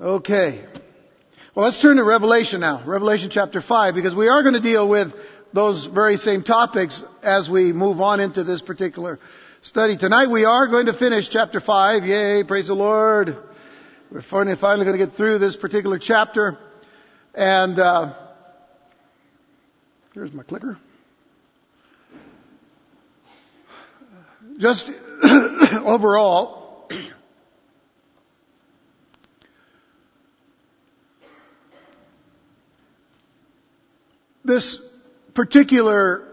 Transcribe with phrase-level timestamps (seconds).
[0.00, 0.64] Okay.
[1.54, 2.82] Well, let's turn to Revelation now.
[2.86, 5.08] Revelation chapter 5, because we are going to deal with
[5.52, 9.18] those very same topics as we move on into this particular
[9.60, 9.98] study.
[9.98, 12.04] Tonight we are going to finish chapter 5.
[12.04, 13.36] Yay, praise the Lord.
[14.10, 16.56] We're finally, finally going to get through this particular chapter.
[17.34, 18.14] And, uh,
[20.14, 20.78] here's my clicker.
[24.56, 24.90] Just
[25.84, 26.59] overall,
[34.50, 34.78] this
[35.34, 36.26] particular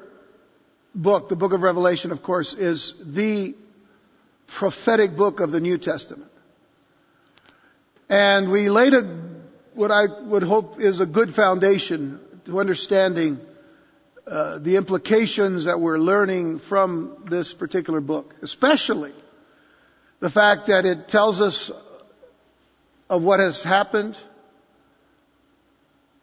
[0.95, 3.55] book, the book of Revelation, of course, is the
[4.48, 6.31] prophetic book of the New Testament.
[8.09, 9.30] And we laid a,
[9.75, 13.39] what I would hope is a good foundation to understanding
[14.25, 19.13] uh, the implications that we're learning from this particular book, especially
[20.20, 21.72] the fact that it tells us
[23.09, 24.17] of what has happened,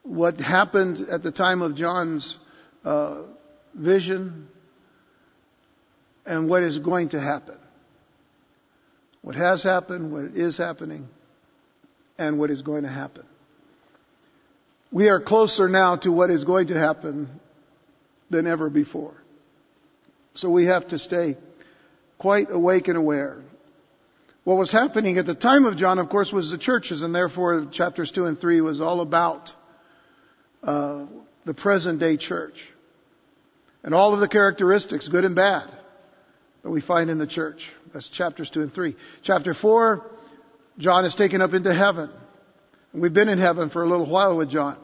[0.04, 2.36] what happened at the time of John's
[2.84, 3.22] uh,
[3.74, 4.48] vision,
[6.26, 7.58] and what is going to happen.
[9.22, 11.08] What has happened, what is happening,
[12.18, 13.24] and what is going to happen.
[14.92, 17.40] We are closer now to what is going to happen
[18.30, 19.14] than ever before.
[20.34, 21.36] So we have to stay
[22.18, 23.42] quite awake and aware.
[24.44, 27.66] What was happening at the time of John, of course, was the churches, and therefore
[27.72, 29.50] chapters 2 and 3 was all about
[30.64, 31.06] uh,
[31.44, 32.54] the present day church.
[33.82, 35.70] And all of the characteristics, good and bad,
[36.62, 37.70] that we find in the church.
[37.92, 38.96] That's chapters 2 and 3.
[39.22, 40.10] Chapter 4,
[40.78, 42.10] John is taken up into heaven.
[42.92, 44.78] And we've been in heaven for a little while with John.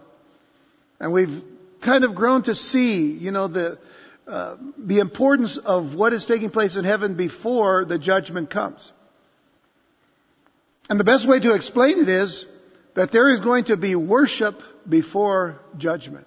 [1.00, 1.42] And we've
[1.82, 3.78] kind of grown to see, you know, the,
[4.26, 8.92] uh, the importance of what is taking place in heaven before the judgment comes.
[10.90, 12.44] And the best way to explain it is
[12.94, 14.56] that there is going to be worship
[14.88, 16.26] before judgment.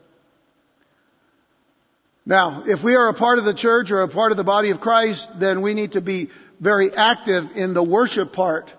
[2.26, 4.70] Now, if we are a part of the church or a part of the body
[4.72, 6.30] of Christ, then we need to be
[6.60, 8.72] very active in the worship part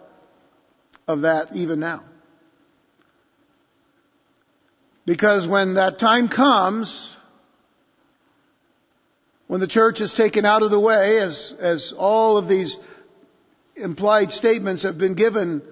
[1.07, 2.03] of that even now.
[5.05, 7.15] Because when that time comes,
[9.47, 12.75] when the church is taken out of the way, as, as all of these
[13.77, 15.63] implied statements have been given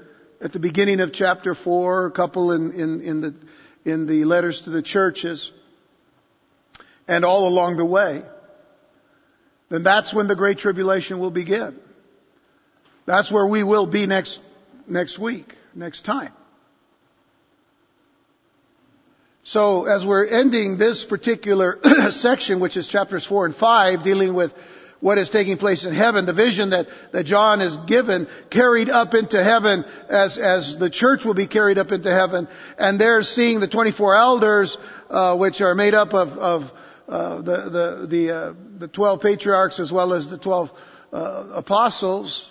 [0.43, 3.34] at the beginning of chapter 4, a couple in, in, in, the,
[3.84, 5.50] in the letters to the churches,
[7.09, 8.22] and all along the way,
[9.69, 11.78] then that's when the Great Tribulation will begin.
[13.06, 14.38] That's where we will be next,
[14.87, 16.32] next week, next time.
[19.44, 21.78] So as we're ending this particular
[22.10, 24.53] section, which is chapters 4 and 5, dealing with
[25.03, 29.15] what is taking place in heaven, the vision that, that John is given, carried up
[29.15, 32.47] into heaven as, as the church will be carried up into heaven.
[32.79, 34.79] And they're seeing the 24 elders,
[35.11, 36.63] uh, which are made up of, of
[37.09, 40.71] uh, the, the, the, uh, the 12 patriarchs as well as the 12
[41.13, 41.17] uh,
[41.53, 42.49] apostles,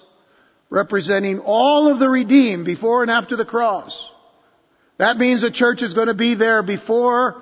[0.70, 4.12] representing all of the redeemed before and after the cross.
[4.98, 7.42] That means the church is going to be there before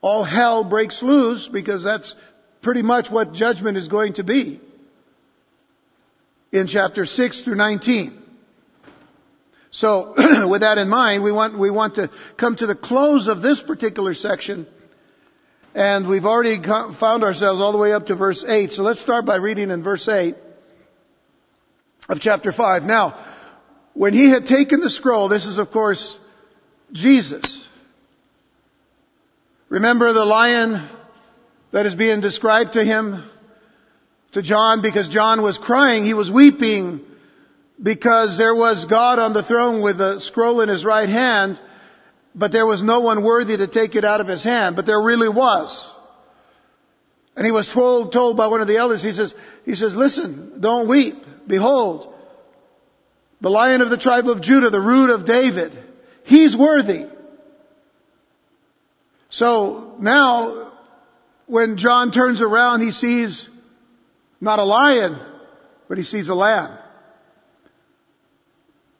[0.00, 2.14] all hell breaks loose because that's
[2.64, 4.60] pretty much what judgment is going to be
[6.50, 8.20] in chapter 6 through 19.
[9.70, 10.14] So,
[10.48, 13.60] with that in mind, we want, we want to come to the close of this
[13.60, 14.66] particular section.
[15.74, 18.72] And we've already found ourselves all the way up to verse 8.
[18.72, 20.36] So let's start by reading in verse 8
[22.08, 22.84] of chapter 5.
[22.84, 23.34] Now,
[23.92, 26.16] when he had taken the scroll, this is of course
[26.92, 27.66] Jesus.
[29.68, 30.88] Remember the lion
[31.74, 33.28] that is being described to him,
[34.30, 37.04] to John, because John was crying, he was weeping
[37.82, 41.60] because there was God on the throne with a scroll in his right hand,
[42.32, 45.02] but there was no one worthy to take it out of his hand, but there
[45.02, 45.92] really was.
[47.34, 49.34] And he was told, told by one of the elders, he says,
[49.64, 51.16] he says, listen, don't weep.
[51.44, 52.14] Behold,
[53.40, 55.76] the lion of the tribe of Judah, the root of David.
[56.22, 57.06] He's worthy.
[59.30, 60.63] So now,
[61.46, 63.48] when John turns around, he sees
[64.40, 65.18] not a lion,
[65.88, 66.78] but he sees a lamb.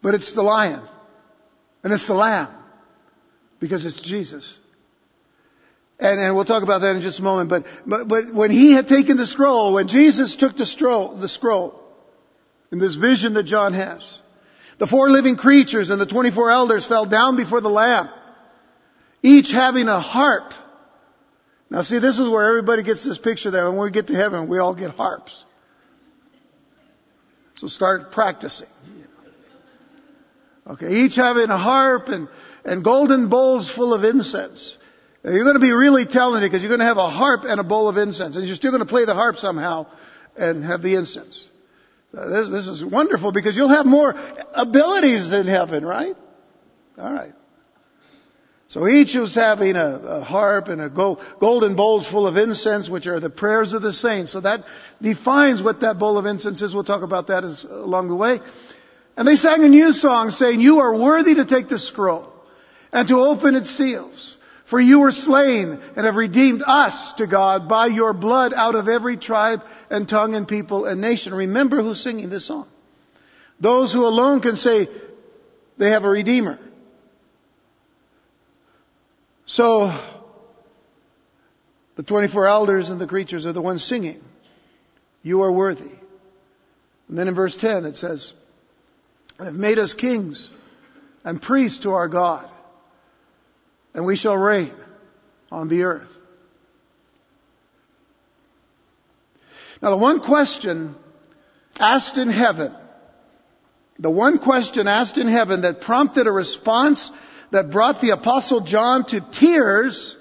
[0.02, 0.82] But it's the lion.
[1.82, 2.48] And it's the lamb.
[3.60, 4.58] Because it's Jesus.
[5.98, 7.48] And, and we'll talk about that in just a moment.
[7.48, 11.28] But, but, but when he had taken the scroll, when Jesus took the scroll, the
[11.28, 11.80] scroll,
[12.72, 14.02] in this vision that John has,
[14.78, 18.10] the four living creatures and the 24 elders fell down before the Lamb,
[19.22, 20.52] each having a harp.
[21.74, 24.48] Now see, this is where everybody gets this picture that when we get to heaven,
[24.48, 25.44] we all get harps.
[27.56, 28.68] So start practicing.
[30.68, 32.28] Okay, each having a harp and,
[32.64, 34.78] and golden bowls full of incense.
[35.24, 37.64] You're going to be really talented because you're going to have a harp and a
[37.64, 39.88] bowl of incense, and you're still going to play the harp somehow
[40.36, 41.44] and have the incense.
[42.16, 44.14] Uh, this, this is wonderful because you'll have more
[44.54, 46.14] abilities in heaven, right?
[46.96, 47.34] All right.
[48.74, 52.88] So each was having a, a harp and a gold, golden bowls full of incense,
[52.88, 54.32] which are the prayers of the saints.
[54.32, 54.64] So that
[55.00, 56.74] defines what that bowl of incense is.
[56.74, 58.40] We'll talk about that as, along the way.
[59.16, 62.32] And they sang a new song saying, You are worthy to take the scroll
[62.92, 64.36] and to open its seals.
[64.68, 68.88] For you were slain and have redeemed us to God by your blood out of
[68.88, 71.32] every tribe and tongue and people and nation.
[71.32, 72.66] Remember who's singing this song.
[73.60, 74.88] Those who alone can say
[75.78, 76.58] they have a redeemer.
[79.46, 79.90] So,
[81.96, 84.22] the 24 elders and the creatures are the ones singing.
[85.22, 85.92] You are worthy.
[87.08, 88.32] And then in verse 10 it says,
[89.38, 90.50] and have made us kings
[91.24, 92.48] and priests to our God
[93.94, 94.74] and we shall reign
[95.50, 96.08] on the earth.
[99.80, 100.96] Now the one question
[101.78, 102.74] asked in heaven,
[103.98, 107.10] the one question asked in heaven that prompted a response
[107.52, 110.16] that brought the apostle John to tears,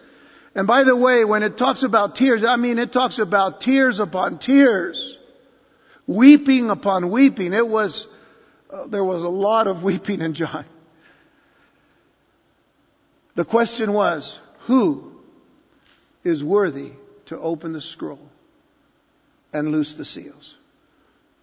[0.55, 3.99] and by the way, when it talks about tears, I mean it talks about tears
[3.99, 5.17] upon tears,
[6.07, 7.53] weeping upon weeping.
[7.53, 8.07] It was,
[8.69, 10.65] uh, there was a lot of weeping in John.
[13.35, 14.37] The question was,
[14.67, 15.11] who
[16.23, 16.91] is worthy
[17.27, 18.29] to open the scroll
[19.51, 20.55] and loose the seals?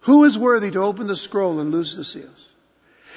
[0.05, 2.47] Who is worthy to open the scroll and loose the seals?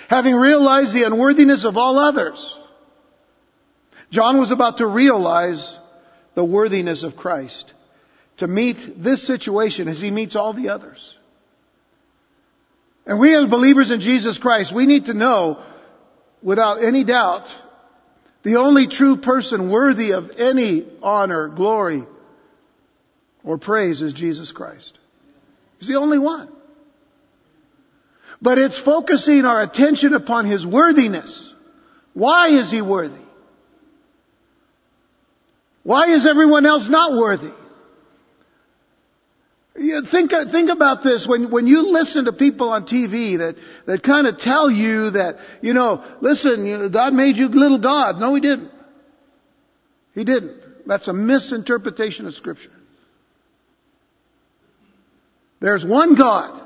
[0.08, 2.58] Having realized the unworthiness of all others,
[4.10, 5.78] John was about to realize
[6.34, 7.72] the worthiness of Christ
[8.38, 11.16] to meet this situation as he meets all the others.
[13.06, 15.62] And we as believers in Jesus Christ, we need to know
[16.42, 17.54] without any doubt
[18.42, 22.04] the only true person worthy of any honor, glory,
[23.42, 24.98] or praise is Jesus Christ.
[25.78, 26.50] He's the only one.
[28.44, 31.54] But it's focusing our attention upon His worthiness.
[32.12, 33.24] Why is He worthy?
[35.82, 37.54] Why is everyone else not worthy?
[39.76, 43.56] You think, think about this when, when you listen to people on TV that,
[43.86, 48.20] that kind of tell you that, you know, listen, God made you little God.
[48.20, 48.70] No, He didn't.
[50.14, 50.86] He didn't.
[50.86, 52.70] That's a misinterpretation of Scripture.
[55.60, 56.60] There's one God,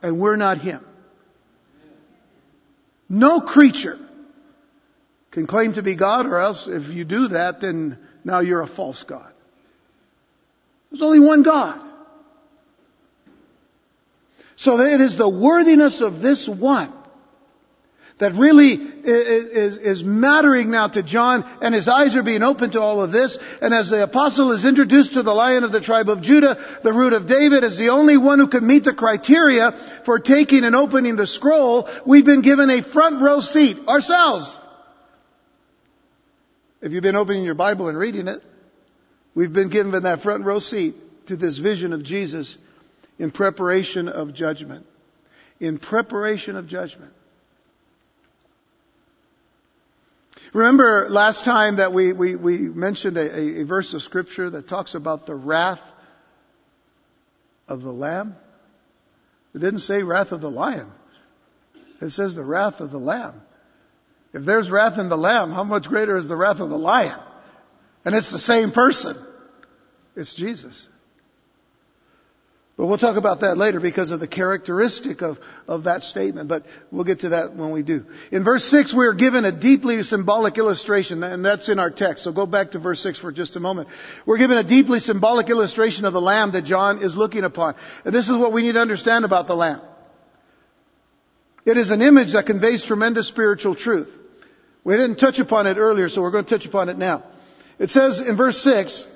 [0.00, 0.86] and we're not Him.
[3.10, 3.98] No creature
[5.32, 8.68] can claim to be God, or else if you do that, then now you're a
[8.68, 9.32] false God.
[10.90, 11.84] There's only one God.
[14.56, 16.92] So it is the worthiness of this one
[18.20, 22.80] that really is, is, mattering now to John, and his eyes are being opened to
[22.80, 23.38] all of this.
[23.62, 26.92] And as the apostle is introduced to the lion of the tribe of Judah, the
[26.92, 30.76] root of David, as the only one who could meet the criteria for taking and
[30.76, 34.54] opening the scroll, we've been given a front row seat ourselves.
[36.82, 38.42] If you've been opening your Bible and reading it,
[39.34, 40.94] we've been given that front row seat
[41.28, 42.56] to this vision of Jesus
[43.18, 44.84] in preparation of judgment.
[45.58, 47.12] In preparation of judgment.
[50.52, 54.94] Remember last time that we, we, we mentioned a, a verse of scripture that talks
[54.94, 55.80] about the wrath
[57.68, 58.34] of the lamb?
[59.54, 60.90] It didn't say wrath of the lion.
[62.00, 63.40] It says the wrath of the lamb.
[64.32, 67.18] If there's wrath in the lamb, how much greater is the wrath of the lion?
[68.04, 69.16] And it's the same person.
[70.16, 70.86] It's Jesus.
[72.80, 75.36] But we'll talk about that later because of the characteristic of,
[75.68, 78.06] of that statement, but we'll get to that when we do.
[78.32, 82.24] In verse 6, we are given a deeply symbolic illustration, and that's in our text.
[82.24, 83.90] So go back to verse 6 for just a moment.
[84.24, 87.74] We're given a deeply symbolic illustration of the Lamb that John is looking upon.
[88.06, 89.82] And this is what we need to understand about the Lamb.
[91.66, 94.08] It is an image that conveys tremendous spiritual truth.
[94.84, 97.24] We didn't touch upon it earlier, so we're going to touch upon it now.
[97.78, 99.06] It says in verse 6,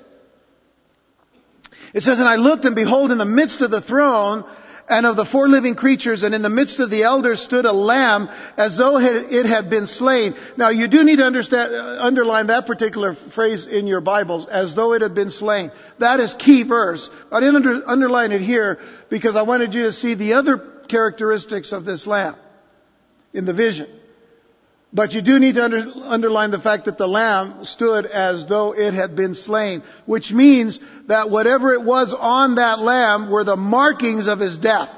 [1.95, 4.43] it says, And I looked and behold in the midst of the throne
[4.89, 7.71] and of the four living creatures and in the midst of the elders stood a
[7.71, 10.35] lamb as though it had been slain.
[10.57, 14.75] Now you do need to understand, uh, underline that particular phrase in your Bibles, as
[14.75, 15.71] though it had been slain.
[15.99, 17.09] That is key verse.
[17.31, 18.77] I didn't under, underline it here
[19.09, 20.57] because I wanted you to see the other
[20.89, 22.35] characteristics of this lamb
[23.33, 23.87] in the vision.
[24.95, 28.71] But you do need to under, underline the fact that the lamb stood as though
[28.71, 33.57] it had been slain, which means that whatever it was on that lamb were the
[33.57, 34.89] markings of his death.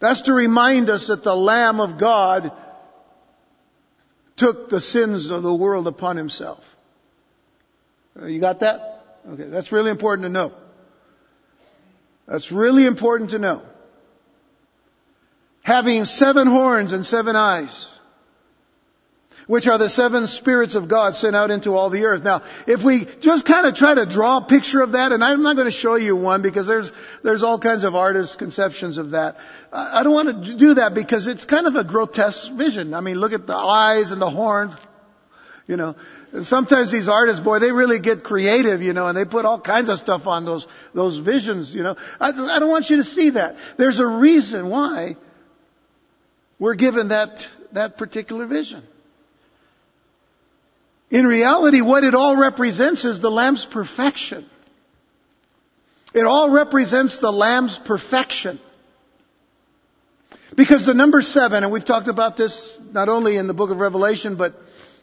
[0.00, 2.50] That's to remind us that the Lamb of God
[4.36, 6.64] took the sins of the world upon himself.
[8.20, 9.04] Uh, you got that?
[9.28, 10.52] Okay, that's really important to know.
[12.26, 13.62] That's really important to know.
[15.62, 17.91] Having seven horns and seven eyes
[19.52, 22.24] which are the seven spirits of God sent out into all the earth.
[22.24, 25.42] Now, if we just kind of try to draw a picture of that, and I'm
[25.42, 26.90] not going to show you one because there's,
[27.22, 29.36] there's all kinds of artist conceptions of that.
[29.70, 32.94] I don't want to do that because it's kind of a grotesque vision.
[32.94, 34.72] I mean, look at the eyes and the horns.
[35.66, 35.96] You know,
[36.32, 39.60] and sometimes these artists, boy, they really get creative, you know, and they put all
[39.60, 41.94] kinds of stuff on those, those visions, you know.
[42.18, 43.56] I, I don't want you to see that.
[43.76, 45.18] There's a reason why
[46.58, 48.84] we're given that, that particular vision.
[51.12, 54.46] In reality, what it all represents is the Lamb's perfection.
[56.14, 58.58] It all represents the Lamb's perfection.
[60.56, 63.76] Because the number seven, and we've talked about this not only in the book of
[63.76, 64.54] Revelation, but,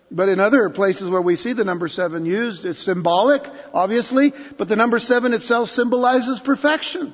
[0.10, 4.68] but in other places where we see the number seven used, it's symbolic, obviously, but
[4.68, 7.14] the number seven itself symbolizes perfection.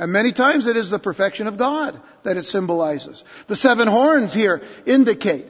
[0.00, 3.22] And many times it is the perfection of God that it symbolizes.
[3.48, 5.46] The seven horns here indicate,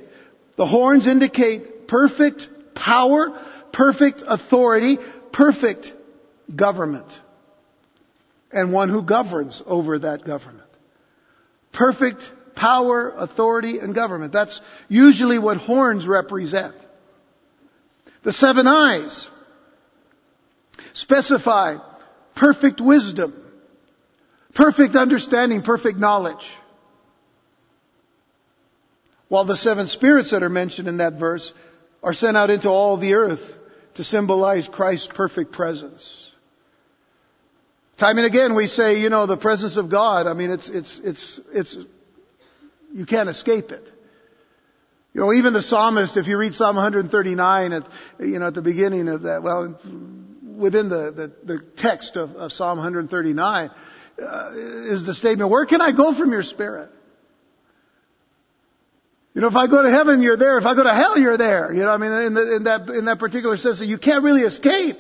[0.59, 3.29] the horns indicate perfect power,
[3.73, 4.99] perfect authority,
[5.33, 5.93] perfect
[6.55, 7.13] government.
[8.53, 10.69] And one who governs over that government.
[11.73, 14.33] Perfect power, authority, and government.
[14.33, 16.75] That's usually what horns represent.
[18.23, 19.29] The seven eyes
[20.95, 21.77] specify
[22.35, 23.35] perfect wisdom,
[24.55, 26.45] perfect understanding, perfect knowledge.
[29.29, 31.53] While the seven spirits that are mentioned in that verse
[32.07, 33.41] are sent out into all the earth
[33.97, 36.31] to symbolize Christ's perfect presence.
[37.99, 41.01] Time and again we say, you know, the presence of God, I mean, it's, it's,
[41.03, 41.77] it's, it's,
[42.95, 43.91] you can't escape it.
[45.15, 47.89] You know, even the psalmist, if you read Psalm 139 at,
[48.21, 49.77] you know, at the beginning of that, well,
[50.57, 53.71] within the, the, the text of, of Psalm 139,
[54.23, 56.91] uh, is the statement, where can I go from your spirit?
[59.37, 60.57] You know, if I go to heaven, you're there.
[60.57, 61.71] If I go to hell, you're there.
[61.71, 64.41] You know, I mean, in, the, in that in that particular sense, you can't really
[64.41, 64.97] escape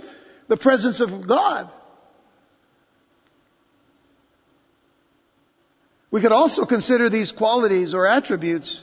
[0.47, 1.71] the presence of God.
[6.11, 8.83] We could also consider these qualities or attributes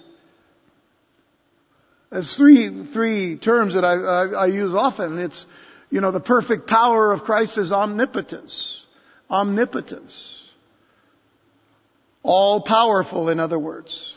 [2.11, 5.19] as three three terms that I, I, I use often.
[5.19, 5.45] It's
[5.91, 8.83] you know the perfect power of Christ is omnipotence,
[9.29, 10.49] omnipotence,
[12.23, 13.29] all powerful.
[13.29, 14.15] In other words.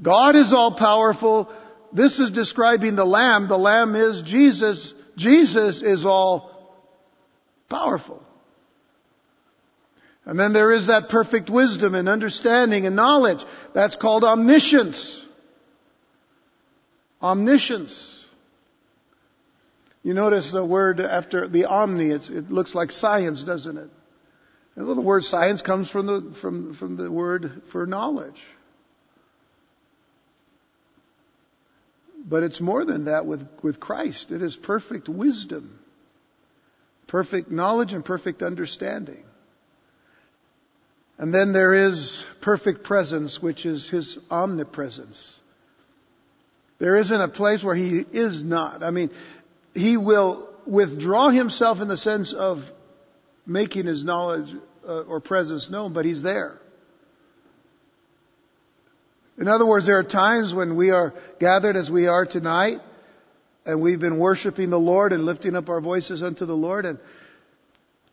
[0.00, 1.52] God is all powerful.
[1.92, 3.48] This is describing the Lamb.
[3.48, 4.92] The Lamb is Jesus.
[5.16, 6.50] Jesus is all
[7.68, 8.22] powerful.
[10.24, 13.44] And then there is that perfect wisdom and understanding and knowledge.
[13.74, 15.22] That's called omniscience.
[17.22, 18.24] Omniscience.
[20.02, 23.90] You notice the word after the omni, it looks like science, doesn't it?
[24.76, 28.40] And the word science comes from the, from, from the word for knowledge.
[32.26, 34.30] But it's more than that with, with Christ.
[34.30, 35.78] It is perfect wisdom,
[37.06, 39.24] perfect knowledge, and perfect understanding.
[41.18, 45.38] And then there is perfect presence, which is His omnipresence.
[46.78, 48.82] There isn't a place where He is not.
[48.82, 49.10] I mean,
[49.74, 52.58] He will withdraw Himself in the sense of
[53.46, 54.48] making His knowledge
[54.86, 56.58] uh, or presence known, but He's there.
[59.38, 62.78] In other words, there are times when we are gathered as we are tonight,
[63.66, 66.98] and we've been worshiping the Lord and lifting up our voices unto the Lord, and,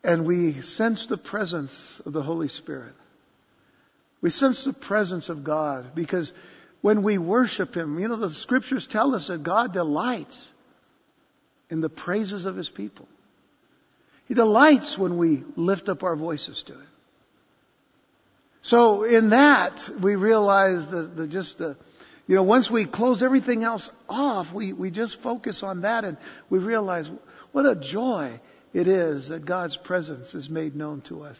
[0.03, 2.93] and we sense the presence of the Holy Spirit.
[4.21, 6.31] We sense the presence of God because
[6.81, 10.49] when we worship Him, you know, the scriptures tell us that God delights
[11.69, 13.07] in the praises of His people.
[14.27, 16.87] He delights when we lift up our voices to Him.
[18.63, 21.75] So in that, we realize that the, just the,
[22.27, 26.17] you know, once we close everything else off, we, we just focus on that and
[26.49, 27.09] we realize
[27.51, 28.39] what a joy
[28.73, 31.37] it is that God's presence is made known to us.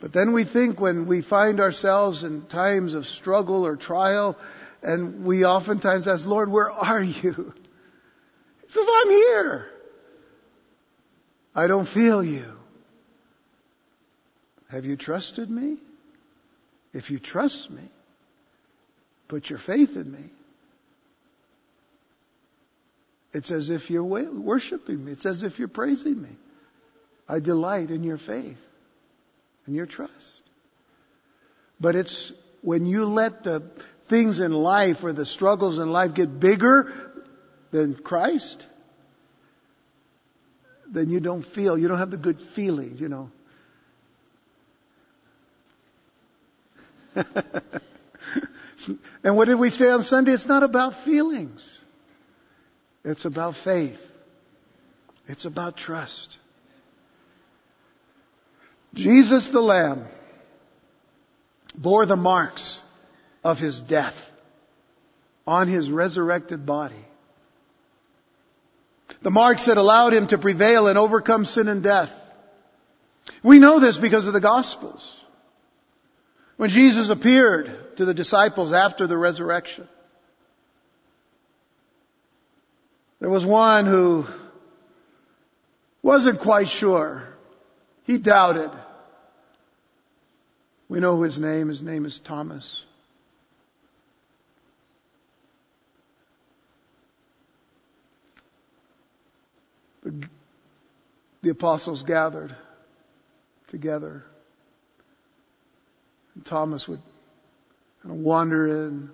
[0.00, 4.36] But then we think when we find ourselves in times of struggle or trial,
[4.82, 7.32] and we oftentimes ask, Lord, where are you?
[7.32, 9.66] He says, I'm here.
[11.54, 12.53] I don't feel you.
[14.74, 15.76] Have you trusted me?
[16.92, 17.88] If you trust me,
[19.28, 20.32] put your faith in me.
[23.32, 25.12] It's as if you're worshiping me.
[25.12, 26.30] It's as if you're praising me.
[27.28, 28.58] I delight in your faith
[29.66, 30.42] and your trust.
[31.78, 33.70] But it's when you let the,
[34.10, 37.12] things in life or the struggles in life get bigger
[37.70, 38.66] than Christ,
[40.92, 43.30] then you don't feel, you don't have the good feelings, you know.
[49.22, 50.32] and what did we say on Sunday?
[50.32, 51.78] It's not about feelings.
[53.04, 53.98] It's about faith.
[55.28, 56.38] It's about trust.
[58.94, 60.06] Jesus the Lamb
[61.76, 62.80] bore the marks
[63.42, 64.14] of his death
[65.46, 67.04] on his resurrected body.
[69.22, 72.10] The marks that allowed him to prevail and overcome sin and death.
[73.42, 75.23] We know this because of the Gospels.
[76.56, 79.88] When Jesus appeared to the disciples after the resurrection,
[83.20, 84.24] there was one who
[86.02, 87.24] wasn't quite sure.
[88.04, 88.70] He doubted.
[90.88, 91.68] We know his name.
[91.68, 92.84] His name is Thomas.
[101.42, 102.54] The apostles gathered
[103.68, 104.24] together.
[106.34, 107.00] And Thomas would
[108.02, 109.10] kind of wander in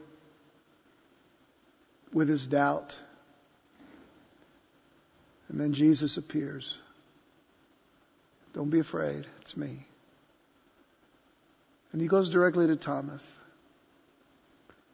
[2.12, 2.94] with his doubt.
[5.48, 6.78] And then Jesus appears.
[8.52, 9.86] Don't be afraid, it's me.
[11.92, 13.24] And he goes directly to Thomas.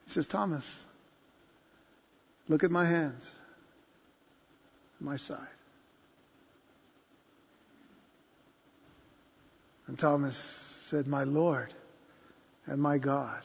[0.05, 0.65] He says, Thomas,
[2.49, 3.27] look at my hands,
[5.01, 5.39] my side.
[9.87, 10.37] And Thomas
[10.89, 11.73] said, My Lord
[12.67, 13.43] and my God,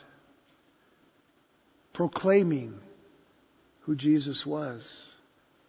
[1.94, 2.74] proclaiming
[3.82, 4.88] who Jesus was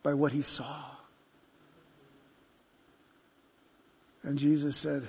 [0.02, 0.87] by what he saw.
[4.23, 5.02] And Jesus said,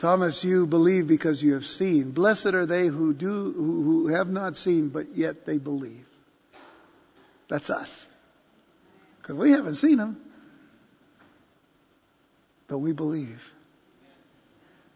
[0.00, 2.12] Thomas, you believe because you have seen.
[2.12, 6.06] Blessed are they who do, who, who have not seen, but yet they believe.
[7.50, 7.90] That's us.
[9.20, 10.16] Because we haven't seen him.
[12.68, 13.40] But we believe.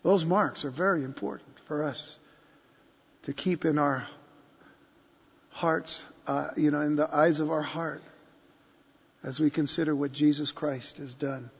[0.04, 2.16] Those marks are very important for us
[3.24, 4.06] to keep in our
[5.48, 8.02] hearts, uh, you know, in the eyes of our heart
[9.24, 11.50] as we consider what Jesus Christ has done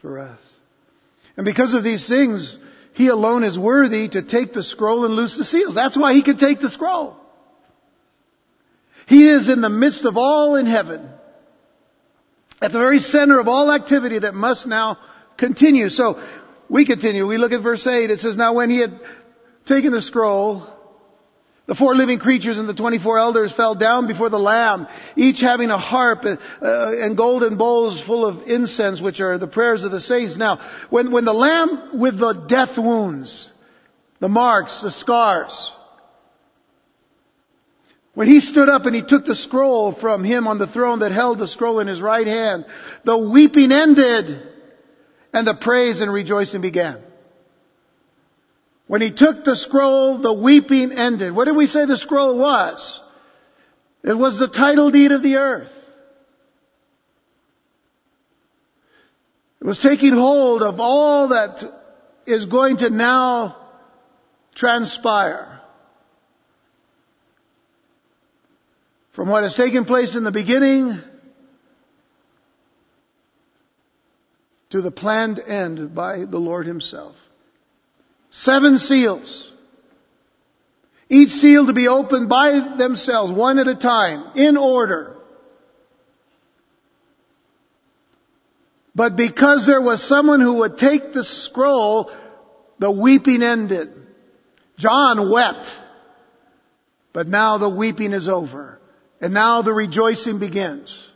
[0.00, 0.38] for us.
[1.36, 2.56] And because of these things,
[2.92, 5.74] He alone is worthy to take the scroll and loose the seals.
[5.74, 7.16] That's why He could take the scroll.
[9.08, 11.10] He is in the midst of all in heaven.
[12.62, 14.96] At the very center of all activity that must now
[15.36, 15.88] continue.
[15.88, 16.22] So,
[16.68, 17.26] we continue.
[17.26, 18.10] We look at verse 8.
[18.10, 18.98] It says, Now when he had
[19.66, 20.66] taken the scroll,
[21.66, 25.70] the four living creatures and the 24 elders fell down before the Lamb, each having
[25.70, 30.00] a harp uh, and golden bowls full of incense, which are the prayers of the
[30.00, 30.36] saints.
[30.36, 30.58] Now,
[30.90, 33.50] when, when the Lamb with the death wounds,
[34.20, 35.72] the marks, the scars,
[38.12, 41.12] when he stood up and he took the scroll from him on the throne that
[41.12, 42.66] held the scroll in his right hand,
[43.04, 44.53] the weeping ended
[45.34, 47.02] and the praise and rejoicing began.
[48.86, 51.34] When he took the scroll, the weeping ended.
[51.34, 53.02] What did we say the scroll was?
[54.04, 55.72] It was the title deed of the earth.
[59.60, 61.64] It was taking hold of all that
[62.26, 63.56] is going to now
[64.54, 65.60] transpire.
[69.16, 71.02] From what has taken place in the beginning
[74.74, 77.14] to the planned end by the Lord Himself.
[78.32, 79.52] Seven seals.
[81.08, 85.16] Each seal to be opened by themselves, one at a time, in order.
[88.96, 92.10] But because there was someone who would take the scroll,
[92.80, 93.92] the weeping ended.
[94.76, 95.68] John wept.
[97.12, 98.80] But now the weeping is over.
[99.20, 101.12] And now the rejoicing begins.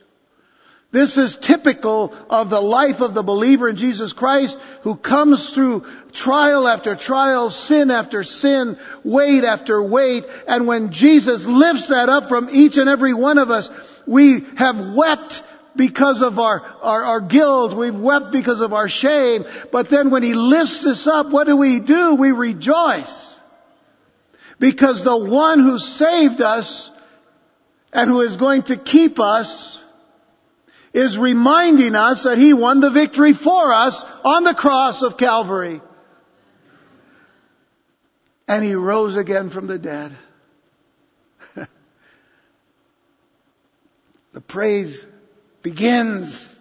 [0.90, 5.84] This is typical of the life of the believer in Jesus Christ who comes through
[6.14, 12.30] trial after trial, sin after sin, weight after weight, and when Jesus lifts that up
[12.30, 13.68] from each and every one of us,
[14.06, 15.42] we have wept
[15.76, 20.22] because of our, our, our guilt, we've wept because of our shame, but then when
[20.22, 22.14] He lifts us up, what do we do?
[22.14, 23.36] We rejoice.
[24.58, 26.90] Because the one who saved us
[27.92, 29.78] and who is going to keep us
[30.94, 35.80] is reminding us that He won the victory for us on the cross of Calvary.
[38.46, 40.16] And He rose again from the dead.
[44.32, 45.04] the praise
[45.62, 46.56] begins.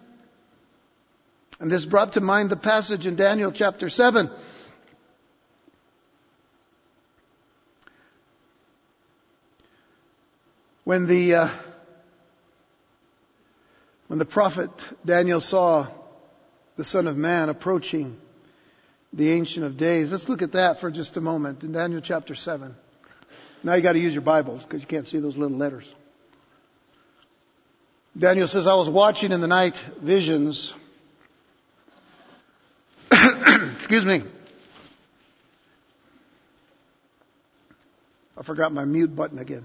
[1.60, 4.30] And this brought to mind the passage in Daniel chapter 7.
[10.84, 11.67] When the uh,
[14.08, 14.70] when the prophet
[15.06, 15.86] Daniel saw
[16.76, 18.16] the Son of Man approaching
[19.12, 22.34] the Ancient of Days, let's look at that for just a moment in Daniel chapter
[22.34, 22.74] seven.
[23.62, 25.94] Now you got to use your Bibles because you can't see those little letters.
[28.16, 30.72] Daniel says, I was watching in the night visions.
[33.78, 34.22] Excuse me.
[38.36, 39.64] I forgot my mute button again.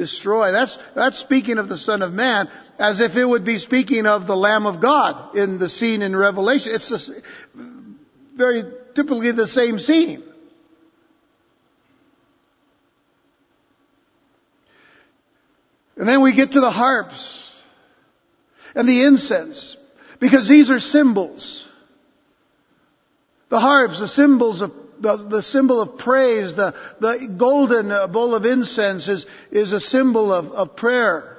[0.00, 0.54] destroyed.
[0.54, 4.26] That's, that's speaking of the Son of Man as if it would be speaking of
[4.26, 6.72] the Lamb of God in the scene in Revelation.
[6.74, 7.10] It's
[8.34, 8.62] very
[8.94, 10.24] typically the same scene.
[15.96, 17.54] And then we get to the harps
[18.74, 19.76] and the incense
[20.18, 21.66] because these are symbols.
[23.50, 28.44] The harps, the symbols of the, the symbol of praise, the, the golden bowl of
[28.44, 31.38] incense is, is a symbol of, of prayer.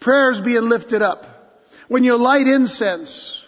[0.00, 1.24] Prayer is being lifted up.
[1.88, 3.42] When you light incense,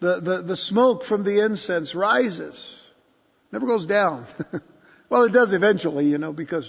[0.00, 2.82] the, the, the smoke from the incense rises.
[3.52, 4.26] Never goes down.
[5.10, 6.68] Well, it does eventually, you know, because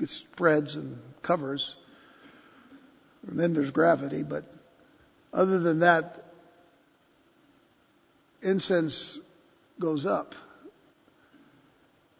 [0.00, 1.76] it spreads and covers.
[3.26, 4.44] And then there's gravity, but
[5.32, 6.19] other than that,
[8.42, 9.18] incense
[9.80, 10.34] goes up.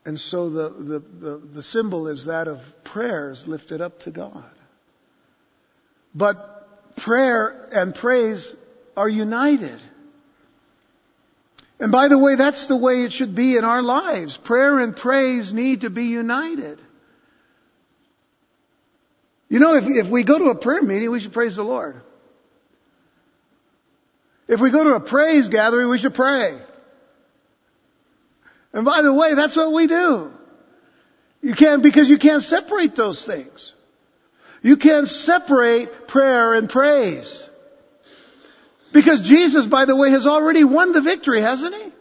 [0.04, 4.50] And so the, the, the, the, symbol is that of prayers lifted up to God.
[6.14, 8.54] But prayer and praise
[8.96, 9.78] are united.
[11.78, 14.38] And by the way, that's the way it should be in our lives.
[14.38, 16.78] Prayer and praise need to be united.
[19.48, 22.00] You know, if, if we go to a prayer meeting, we should praise the Lord.
[24.50, 26.58] If we go to a praise gathering, we should pray.
[28.72, 30.32] And by the way, that's what we do.
[31.40, 33.72] You can't, because you can't separate those things.
[34.60, 37.48] You can't separate prayer and praise.
[38.92, 41.92] Because Jesus, by the way, has already won the victory, hasn't he?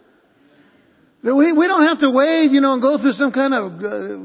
[1.30, 4.18] We, we don't have to wait, you know, and go through some kind of, uh,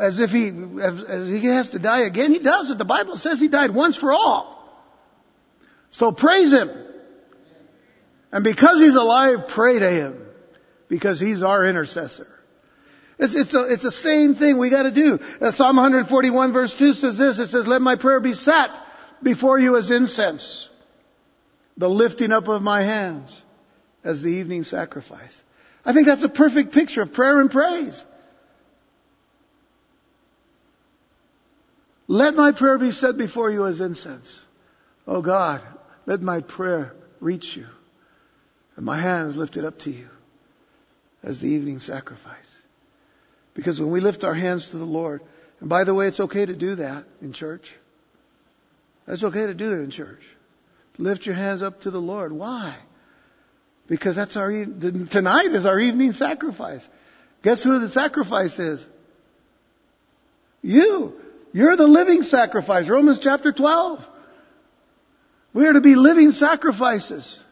[0.00, 0.48] as if he,
[0.80, 2.32] as, as he has to die again.
[2.32, 2.78] He doesn't.
[2.78, 4.57] The Bible says he died once for all.
[5.90, 6.70] So praise him.
[8.30, 10.26] And because he's alive, pray to him.
[10.88, 12.26] Because he's our intercessor.
[13.18, 15.18] It's, it's, a, it's the same thing we gotta do.
[15.40, 17.38] Uh, Psalm 141 verse 2 says this.
[17.38, 18.70] It says, let my prayer be set
[19.22, 20.68] before you as incense,
[21.76, 23.36] the lifting up of my hands
[24.04, 25.40] as the evening sacrifice.
[25.84, 28.02] I think that's a perfect picture of prayer and praise.
[32.06, 34.40] Let my prayer be set before you as incense.
[35.06, 35.62] Oh God,
[36.08, 37.66] let my prayer reach you
[38.76, 40.08] and my hands lifted up to you
[41.22, 42.50] as the evening sacrifice.
[43.52, 45.20] Because when we lift our hands to the Lord,
[45.60, 47.70] and by the way, it's okay to do that in church.
[49.06, 50.22] That's okay to do it in church.
[50.96, 52.32] Lift your hands up to the Lord.
[52.32, 52.78] Why?
[53.86, 56.88] Because that's our, tonight is our evening sacrifice.
[57.42, 58.86] Guess who the sacrifice is?
[60.62, 61.20] You.
[61.52, 62.88] You're the living sacrifice.
[62.88, 64.00] Romans chapter 12.
[65.58, 67.42] We are to be living sacrifices.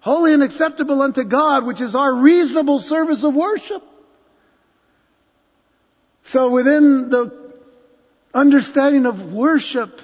[0.00, 3.82] Holy and acceptable unto God, which is our reasonable service of worship.
[6.24, 7.54] So within the
[8.34, 9.98] understanding of worship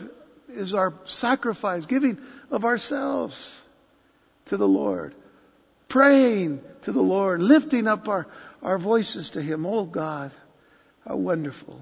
[0.48, 2.16] is our sacrifice, giving
[2.50, 3.36] of ourselves
[4.46, 5.14] to the Lord,
[5.90, 8.26] praying to the Lord, lifting up our,
[8.62, 9.66] our voices to Him.
[9.66, 10.32] Oh God,
[11.06, 11.78] how wonderful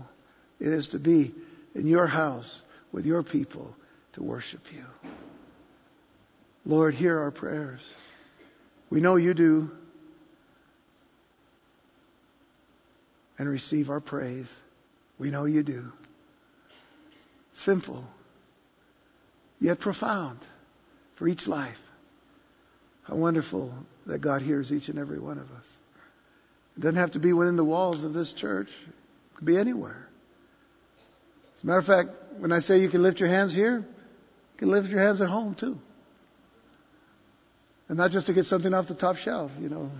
[0.58, 1.37] it is to be
[1.76, 3.76] in your house with your people
[4.18, 4.85] to worship you.
[6.66, 7.81] Lord, hear our prayers.
[8.90, 9.70] We know you do.
[13.38, 14.50] And receive our praise.
[15.18, 15.85] We know you do.
[17.54, 18.04] Simple
[19.61, 20.38] yet profound
[21.16, 21.76] for each life.
[23.02, 23.74] How wonderful
[24.07, 25.66] that God hears each and every one of us.
[26.76, 28.68] It doesn't have to be within the walls of this church.
[28.68, 30.09] It could be anywhere.
[31.57, 33.85] As a matter of fact, when I say you can lift your hands here,
[34.59, 35.77] you can lift your hands at home too.
[37.88, 39.90] And not just to get something off the top shelf, you know.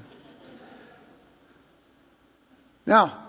[2.85, 3.29] Now,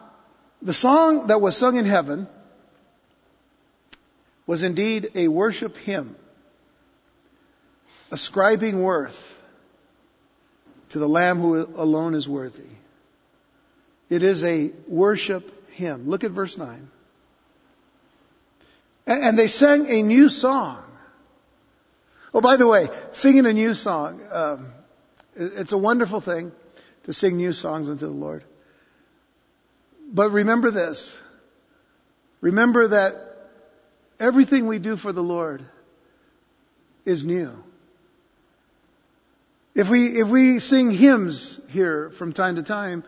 [0.61, 2.27] The song that was sung in heaven
[4.45, 6.15] was indeed a worship hymn,
[8.11, 9.15] ascribing worth
[10.89, 12.63] to the Lamb who alone is worthy.
[14.09, 16.09] It is a worship hymn.
[16.09, 16.89] Look at verse 9.
[19.05, 20.83] And they sang a new song.
[22.33, 24.71] Oh, by the way, singing a new song, um,
[25.35, 26.51] it's a wonderful thing
[27.05, 28.43] to sing new songs unto the Lord.
[30.11, 31.17] But remember this.
[32.41, 33.13] Remember that
[34.19, 35.63] everything we do for the Lord
[37.05, 37.51] is new.
[39.75, 43.03] If we, if we sing hymns here from time to time,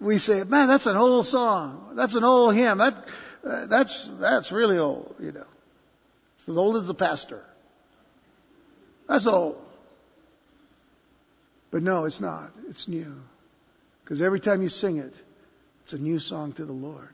[0.00, 1.94] we say, man, that's an old song.
[1.96, 2.78] That's an old hymn.
[2.78, 2.94] That,
[3.44, 5.46] uh, that's, that's really old, you know.
[6.36, 7.42] It's as old as the pastor.
[9.08, 9.56] That's old.
[11.70, 12.50] But no, it's not.
[12.68, 13.14] It's new.
[14.04, 15.14] Because every time you sing it,
[15.84, 17.08] it's a new song to the Lord.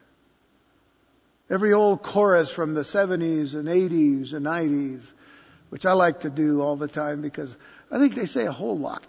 [1.50, 5.02] Every old chorus from the 70s and 80s and 90s,
[5.70, 7.54] which I like to do all the time because
[7.90, 9.06] I think they say a whole lot.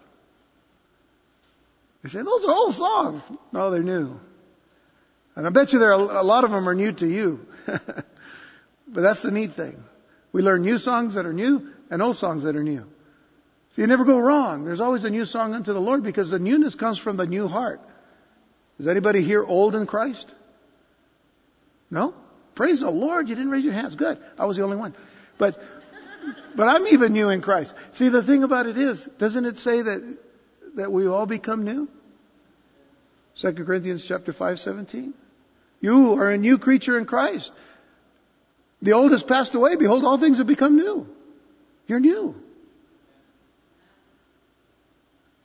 [2.04, 3.24] They say, those are old songs.
[3.52, 4.18] No, they're new.
[5.36, 7.39] And I bet you there are, a lot of them are new to you.
[7.65, 8.06] but
[8.88, 9.78] that's the neat thing.
[10.32, 12.86] We learn new songs that are new and old songs that are new.
[13.71, 14.65] So you never go wrong.
[14.65, 17.47] There's always a new song unto the Lord because the newness comes from the new
[17.47, 17.82] heart.
[18.80, 20.34] Is anybody here old in Christ?
[21.91, 22.13] No?
[22.56, 23.95] Praise the Lord, you didn't raise your hands.
[23.95, 24.19] Good.
[24.38, 24.95] I was the only one.
[25.38, 25.58] But
[26.56, 27.73] but I'm even new in Christ.
[27.93, 30.17] See the thing about it is, doesn't it say that
[30.75, 31.88] that we all become new?
[33.41, 35.13] 2 Corinthians chapter 5, 17.
[35.80, 37.52] You are a new creature in Christ.
[38.82, 39.75] The old has passed away.
[39.75, 41.08] Behold, all things have become new.
[41.89, 42.36] You're new.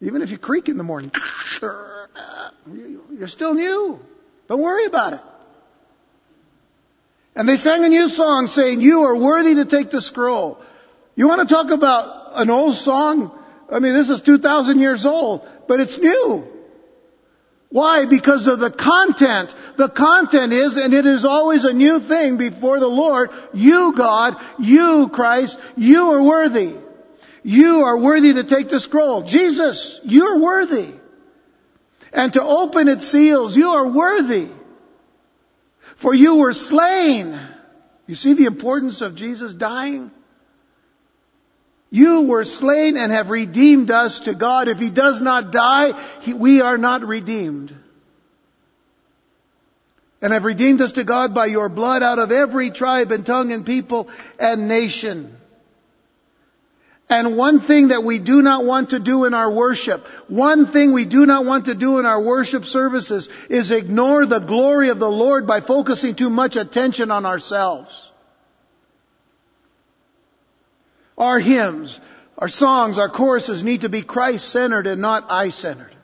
[0.02, 1.10] Even if you creak in the morning,
[2.70, 3.98] you're still new.
[4.46, 5.20] Don't worry about it.
[7.34, 10.62] And they sang a new song saying, You are worthy to take the scroll.
[11.14, 13.36] You want to talk about an old song?
[13.70, 16.44] I mean, this is 2,000 years old, but it's new.
[17.74, 18.06] Why?
[18.08, 19.52] Because of the content.
[19.76, 23.30] The content is, and it is always a new thing before the Lord.
[23.52, 26.76] You, God, you, Christ, you are worthy.
[27.42, 29.26] You are worthy to take the scroll.
[29.26, 30.94] Jesus, you're worthy.
[32.12, 34.52] And to open its seals, you are worthy.
[36.00, 37.36] For you were slain.
[38.06, 40.12] You see the importance of Jesus dying?
[41.90, 44.68] You were slain and have redeemed us to God.
[44.68, 45.92] If He does not die,
[46.22, 47.74] he, we are not redeemed.
[50.20, 53.52] And have redeemed us to God by your blood out of every tribe and tongue
[53.52, 55.36] and people and nation.
[57.08, 60.92] And one thing that we do not want to do in our worship, one thing
[60.92, 64.98] we do not want to do in our worship services is ignore the glory of
[64.98, 68.10] the Lord by focusing too much attention on ourselves.
[71.16, 71.98] Our hymns,
[72.38, 75.94] our songs, our choruses need to be Christ centered and not I centered.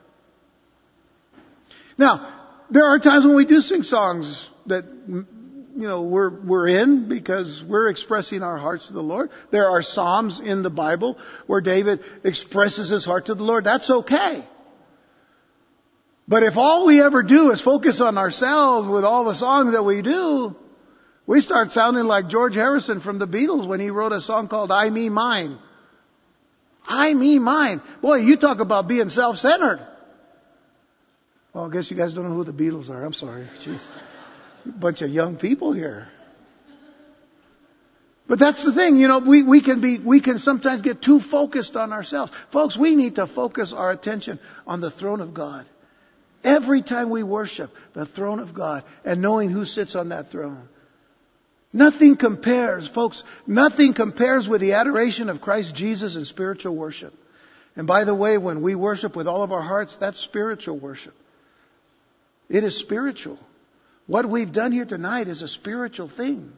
[1.98, 5.26] Now, there are times when we do sing songs that, you
[5.74, 9.30] know, we're, we're in because we're expressing our hearts to the Lord.
[9.50, 13.64] There are Psalms in the Bible where David expresses his heart to the Lord.
[13.64, 14.46] That's okay.
[16.28, 19.82] But if all we ever do is focus on ourselves with all the songs that
[19.82, 20.54] we do,
[21.30, 24.72] we start sounding like George Harrison from the Beatles when he wrote a song called
[24.72, 25.60] I, Me, Mine.
[26.84, 27.80] I, me, mine.
[28.02, 29.86] Boy, you talk about being self-centered.
[31.54, 33.04] Well, I guess you guys don't know who the Beatles are.
[33.04, 33.46] I'm sorry.
[33.64, 33.86] Jeez.
[34.66, 36.08] Bunch of young people here.
[38.26, 41.20] But that's the thing, you know, we, we can be, we can sometimes get too
[41.20, 42.32] focused on ourselves.
[42.52, 45.64] Folks, we need to focus our attention on the throne of God.
[46.42, 50.68] Every time we worship the throne of God and knowing who sits on that throne.
[51.72, 57.14] Nothing compares, folks, nothing compares with the adoration of Christ Jesus in spiritual worship.
[57.76, 61.14] And by the way, when we worship with all of our hearts, that's spiritual worship.
[62.48, 63.38] It is spiritual.
[64.08, 66.52] What we've done here tonight is a spiritual thing.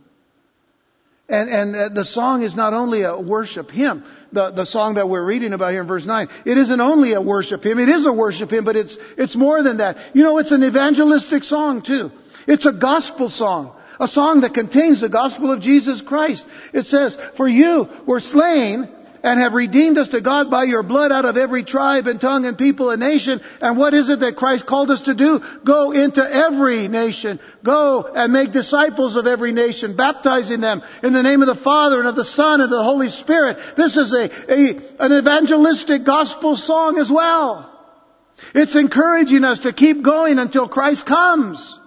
[1.28, 5.08] And, and uh, the song is not only a worship hymn, the, the song that
[5.08, 6.28] we're reading about here in verse 9.
[6.46, 9.62] It isn't only a worship hymn, it is a worship hymn, but it's, it's more
[9.62, 10.14] than that.
[10.14, 12.10] You know, it's an evangelistic song too.
[12.48, 13.78] It's a gospel song.
[14.02, 16.44] A song that contains the gospel of Jesus Christ.
[16.72, 18.88] It says, For you were slain
[19.22, 22.44] and have redeemed us to God by your blood out of every tribe and tongue
[22.44, 23.40] and people and nation.
[23.60, 25.40] And what is it that Christ called us to do?
[25.64, 27.38] Go into every nation.
[27.62, 32.00] Go and make disciples of every nation, baptizing them in the name of the Father
[32.00, 33.56] and of the Son and the Holy Spirit.
[33.76, 37.68] This is a, a an evangelistic gospel song as well.
[38.52, 41.78] It's encouraging us to keep going until Christ comes.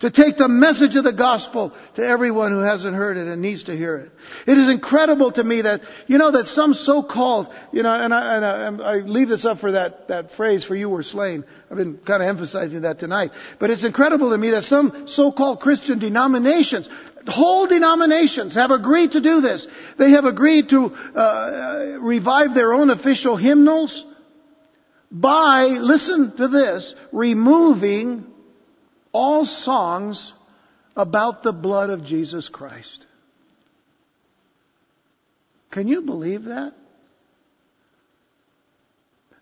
[0.00, 3.64] To take the message of the gospel to everyone who hasn't heard it and needs
[3.64, 4.12] to hear it.
[4.46, 8.36] It is incredible to me that, you know, that some so-called, you know, and I,
[8.36, 11.44] and I, I leave this up for that, that phrase, for you were slain.
[11.68, 13.32] I've been kind of emphasizing that tonight.
[13.58, 16.88] But it's incredible to me that some so-called Christian denominations,
[17.26, 19.66] whole denominations have agreed to do this.
[19.98, 24.04] They have agreed to uh, revive their own official hymnals
[25.10, 28.26] by, listen to this, removing
[29.12, 30.32] all songs
[30.96, 33.06] about the blood of Jesus Christ.
[35.70, 36.74] Can you believe that?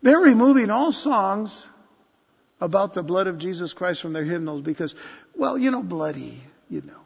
[0.02, 1.66] They're removing all songs
[2.60, 4.94] about the blood of Jesus Christ from their hymnals because,
[5.36, 7.00] well, you know, bloody, you know.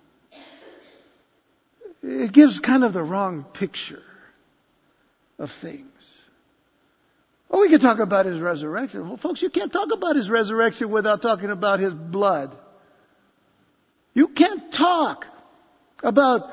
[2.02, 4.02] It gives kind of the wrong picture
[5.38, 5.86] of things.
[7.50, 9.08] Oh, we can talk about his resurrection.
[9.08, 12.56] Well, folks, you can't talk about his resurrection without talking about his blood.
[14.14, 15.24] You can't talk
[16.02, 16.50] about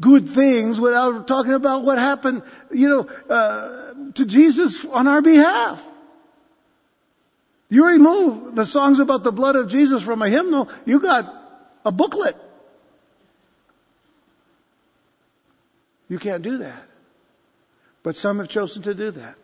[0.00, 5.78] good things without talking about what happened, you know, uh, to Jesus on our behalf.
[7.68, 11.24] You remove the songs about the blood of Jesus from a hymnal, you got
[11.84, 12.36] a booklet.
[16.08, 16.84] You can't do that.
[18.08, 19.34] But some have chosen to do that.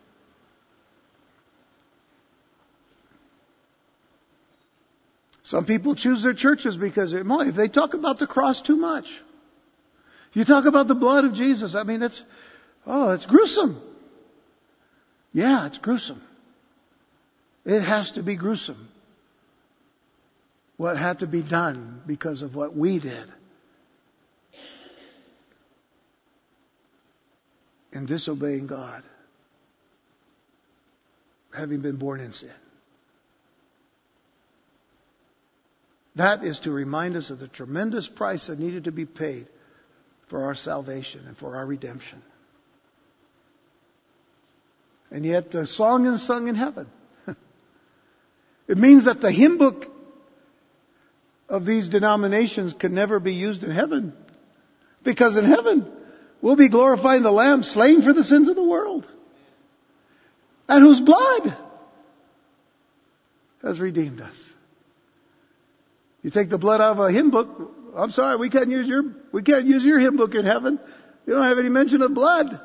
[5.43, 9.05] Some people choose their churches because if they talk about the cross too much,
[10.33, 12.23] you talk about the blood of Jesus, I mean, that's,
[12.87, 13.79] oh, it's gruesome.
[15.31, 16.23] Yeah, it's gruesome.
[17.65, 18.89] It has to be gruesome.
[20.77, 23.27] What had to be done because of what we did.
[27.95, 29.03] And disobeying God,
[31.55, 32.51] having been born in sin.
[36.17, 39.47] That is to remind us of the tremendous price that needed to be paid
[40.29, 42.21] for our salvation and for our redemption.
[45.09, 46.87] And yet the song is sung in heaven.
[48.67, 49.85] it means that the hymn book
[51.47, 54.13] of these denominations can never be used in heaven.
[55.03, 55.89] Because in heaven,
[56.41, 59.07] We'll be glorifying the Lamb slain for the sins of the world.
[60.67, 61.57] And whose blood
[63.61, 64.35] has redeemed us.
[66.21, 67.49] You take the blood out of a hymn book,
[67.95, 70.79] I'm sorry, we can't use your, we can't use your hymn book in heaven.
[71.25, 72.59] You don't have any mention of blood.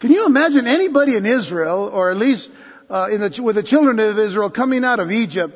[0.00, 2.50] Can you imagine anybody in Israel, or at least
[2.90, 5.54] uh, in the, with the children of Israel coming out of Egypt,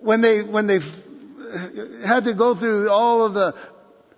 [0.00, 0.80] when they when they
[2.06, 3.54] had to go through all of the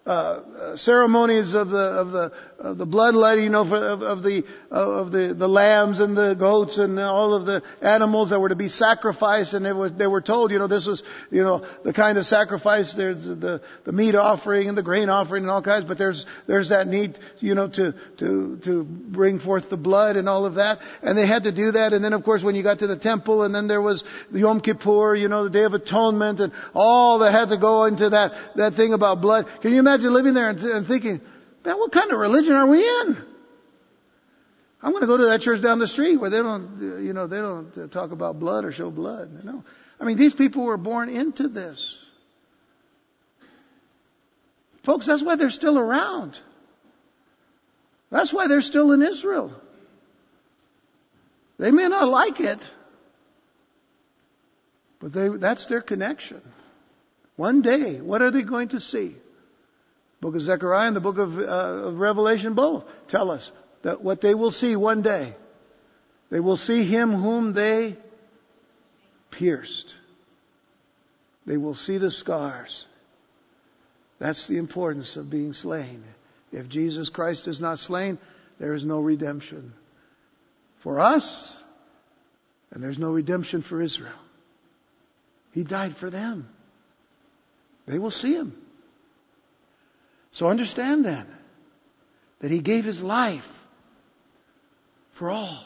[0.06, 5.12] uh, ceremonies of the of the the bloodletting, you know, for, of, of the of
[5.12, 8.68] the the lambs and the goats and all of the animals that were to be
[8.68, 12.18] sacrificed, and they were they were told, you know, this was you know the kind
[12.18, 12.94] of sacrifice.
[12.94, 16.70] There's the the meat offering and the grain offering and all kinds, but there's there's
[16.70, 20.78] that need, you know, to to to bring forth the blood and all of that,
[21.02, 21.92] and they had to do that.
[21.92, 24.40] And then of course when you got to the temple, and then there was the
[24.40, 28.10] Yom Kippur, you know, the Day of Atonement, and all that had to go into
[28.10, 29.46] that that thing about blood.
[29.60, 29.98] Can you imagine?
[29.98, 31.20] imagine living there and, and thinking,
[31.68, 33.16] man, what kind of religion are we in?
[34.80, 37.26] I'm going to go to that church down the street where they don't, you know,
[37.26, 39.44] they don't talk about blood or show blood.
[39.44, 39.64] No.
[40.00, 41.96] I mean, these people were born into this.
[44.86, 46.38] Folks, that's why they're still around.
[48.10, 49.52] That's why they're still in Israel.
[51.58, 52.60] They may not like it,
[55.00, 56.40] but they, that's their connection.
[57.36, 59.16] One day, what are they going to see?
[60.20, 63.50] Book of Zechariah and the book of, uh, of Revelation both tell us
[63.82, 65.34] that what they will see one day.
[66.30, 67.96] They will see him whom they
[69.30, 69.94] pierced.
[71.46, 72.84] They will see the scars.
[74.18, 76.04] That's the importance of being slain.
[76.52, 78.18] If Jesus Christ is not slain,
[78.58, 79.72] there is no redemption
[80.82, 81.56] for us,
[82.70, 84.18] and there's no redemption for Israel.
[85.52, 86.48] He died for them.
[87.86, 88.60] They will see him.
[90.32, 91.26] So understand then
[92.40, 93.44] that He gave His life
[95.18, 95.64] for all.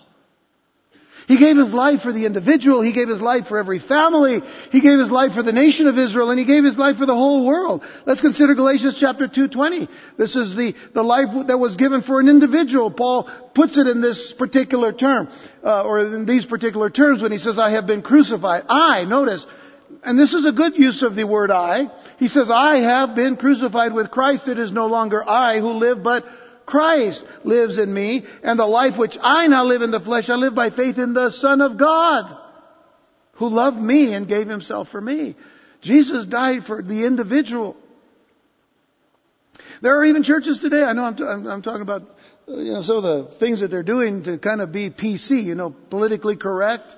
[1.28, 2.82] He gave His life for the individual.
[2.82, 4.40] He gave His life for every family.
[4.70, 7.06] He gave His life for the nation of Israel and He gave His life for
[7.06, 7.82] the whole world.
[8.06, 9.88] Let's consider Galatians chapter 2.20.
[10.18, 12.90] This is the, the life that was given for an individual.
[12.90, 15.28] Paul puts it in this particular term,
[15.62, 18.64] uh, or in these particular terms when he says, I have been crucified.
[18.68, 19.46] I, notice,
[20.02, 21.88] and this is a good use of the word I.
[22.18, 24.48] He says, I have been crucified with Christ.
[24.48, 26.24] It is no longer I who live, but
[26.66, 30.34] Christ lives in me, and the life which I now live in the flesh, I
[30.34, 32.36] live by faith in the Son of God,
[33.34, 35.36] who loved me and gave himself for me.
[35.82, 37.76] Jesus died for the individual.
[39.82, 42.02] There are even churches today, I know I'm, t- I'm, I'm talking about,
[42.48, 45.42] uh, you know, some of the things that they're doing to kind of be PC,
[45.44, 46.94] you know, politically correct.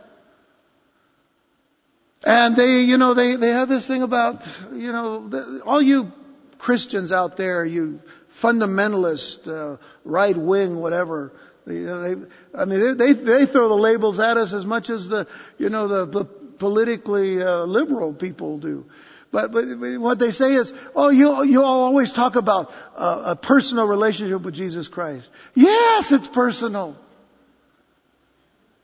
[2.25, 6.11] And they, you know, they, they have this thing about, you know, the, all you
[6.59, 8.01] Christians out there, you
[8.43, 11.33] fundamentalist, uh, right wing, whatever.
[11.67, 12.15] They, they,
[12.55, 15.27] I mean, they, they throw the labels at us as much as the,
[15.59, 16.25] you know, the, the
[16.59, 18.87] politically uh, liberal people do.
[19.31, 19.65] But, but
[20.01, 24.43] what they say is, oh, you, you all always talk about uh, a personal relationship
[24.43, 25.29] with Jesus Christ.
[25.55, 26.97] Yes, it's personal.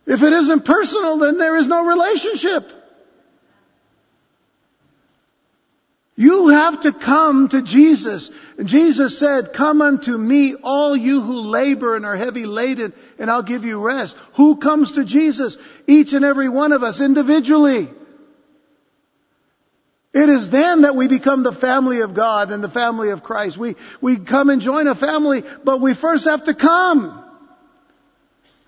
[0.07, 2.80] If it isn't personal, then there is no relationship.
[6.21, 8.31] You have to come to Jesus.
[8.59, 13.31] And Jesus said, come unto me, all you who labor and are heavy laden, and
[13.31, 14.15] I'll give you rest.
[14.37, 15.57] Who comes to Jesus?
[15.87, 17.89] Each and every one of us individually.
[20.13, 23.59] It is then that we become the family of God and the family of Christ.
[23.59, 27.25] We, we come and join a family, but we first have to come.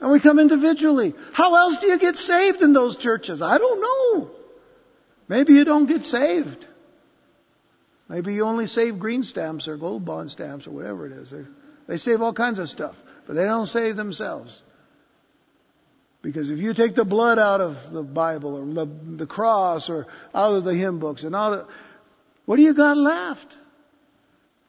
[0.00, 1.12] And we come individually.
[1.34, 3.42] How else do you get saved in those churches?
[3.42, 4.30] I don't know.
[5.28, 6.68] Maybe you don't get saved.
[8.12, 11.30] Maybe you only save green stamps or gold bond stamps or whatever it is.
[11.30, 11.44] They,
[11.88, 12.94] they save all kinds of stuff,
[13.26, 14.60] but they don't save themselves.
[16.20, 20.08] Because if you take the blood out of the Bible or the, the cross or
[20.34, 21.68] out of the hymn books and out of,
[22.44, 23.56] what do you got left?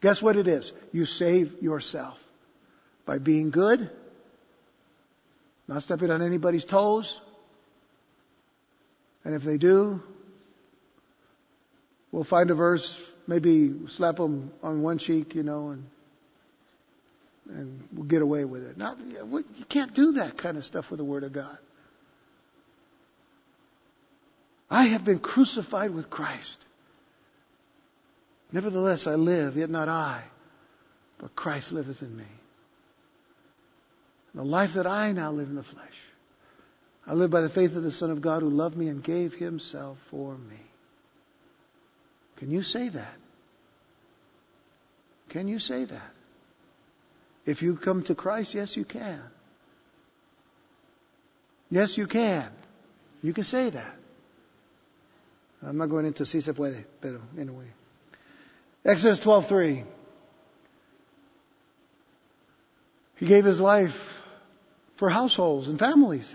[0.00, 0.72] Guess what it is?
[0.92, 2.16] You save yourself
[3.04, 3.90] by being good,
[5.68, 7.20] not stepping on anybody's toes,
[9.22, 10.00] and if they do,
[12.10, 15.84] we'll find a verse maybe slap them on one cheek, you know, and
[17.48, 18.78] and we'll get away with it.
[18.78, 21.58] Not, you can't do that kind of stuff with the Word of God.
[24.70, 26.64] I have been crucified with Christ.
[28.50, 30.24] Nevertheless, I live, yet not I,
[31.18, 32.24] but Christ liveth in me.
[34.34, 35.94] The life that I now live in the flesh,
[37.06, 39.34] I live by the faith of the Son of God who loved me and gave
[39.34, 40.60] himself for me.
[42.38, 43.14] Can you say that?
[45.30, 46.10] Can you say that?
[47.46, 49.20] If you come to Christ, yes, you can.
[51.70, 52.50] Yes, you can.
[53.22, 53.94] You can say that.
[55.62, 57.66] I'm not going into si se puede, pero anyway.
[58.84, 59.84] Exodus 12:3.
[63.16, 63.94] He gave his life
[64.98, 66.30] for households and families.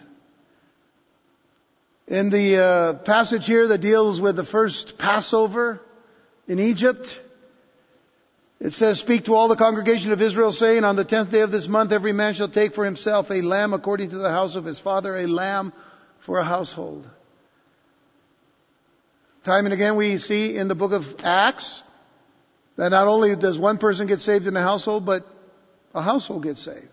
[2.07, 5.79] In the uh, passage here that deals with the first Passover,
[6.49, 7.07] in Egypt.
[8.59, 11.51] It says, Speak to all the congregation of Israel, saying, On the tenth day of
[11.51, 14.65] this month, every man shall take for himself a lamb according to the house of
[14.65, 15.71] his father, a lamb
[16.25, 17.07] for a household.
[19.45, 21.81] Time and again we see in the book of Acts
[22.75, 25.25] that not only does one person get saved in a household, but
[25.93, 26.87] a household gets saved.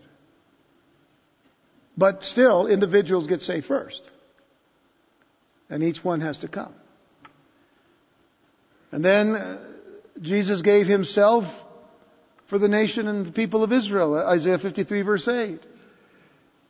[1.97, 4.01] But still, individuals get saved first.
[5.69, 6.73] And each one has to come.
[8.97, 9.59] And then
[10.21, 11.43] Jesus gave himself
[12.49, 14.17] for the nation and the people of Israel.
[14.17, 15.59] Isaiah 53 verse 8.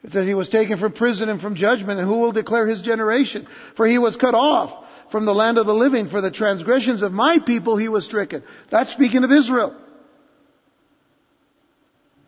[0.03, 2.81] It says he was taken from prison and from judgment, and who will declare his
[2.81, 3.47] generation?
[3.77, 6.09] For he was cut off from the land of the living.
[6.09, 8.43] For the transgressions of my people he was stricken.
[8.69, 9.73] That's speaking of Israel.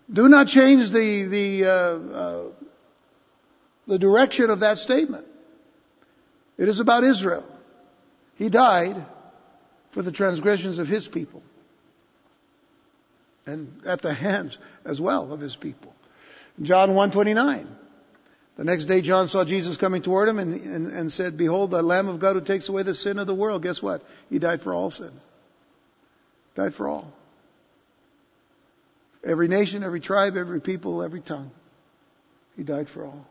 [0.10, 2.44] Do not change the, the, uh, uh,
[3.86, 5.26] the direction of that statement.
[6.58, 7.44] It is about Israel.
[8.38, 9.06] He died
[9.92, 11.42] for the transgressions of his people.
[13.46, 15.94] And at the hands as well of his people.
[16.62, 17.68] John 129.
[18.58, 21.82] The next day John saw Jesus coming toward him and, and, and said, Behold, the
[21.82, 23.64] Lamb of God who takes away the sin of the world.
[23.64, 24.04] Guess what?
[24.30, 25.14] He died for all sin.
[26.56, 27.14] Died for all.
[29.24, 31.52] Every nation, every tribe, every people, every tongue.
[32.58, 33.26] He died for all.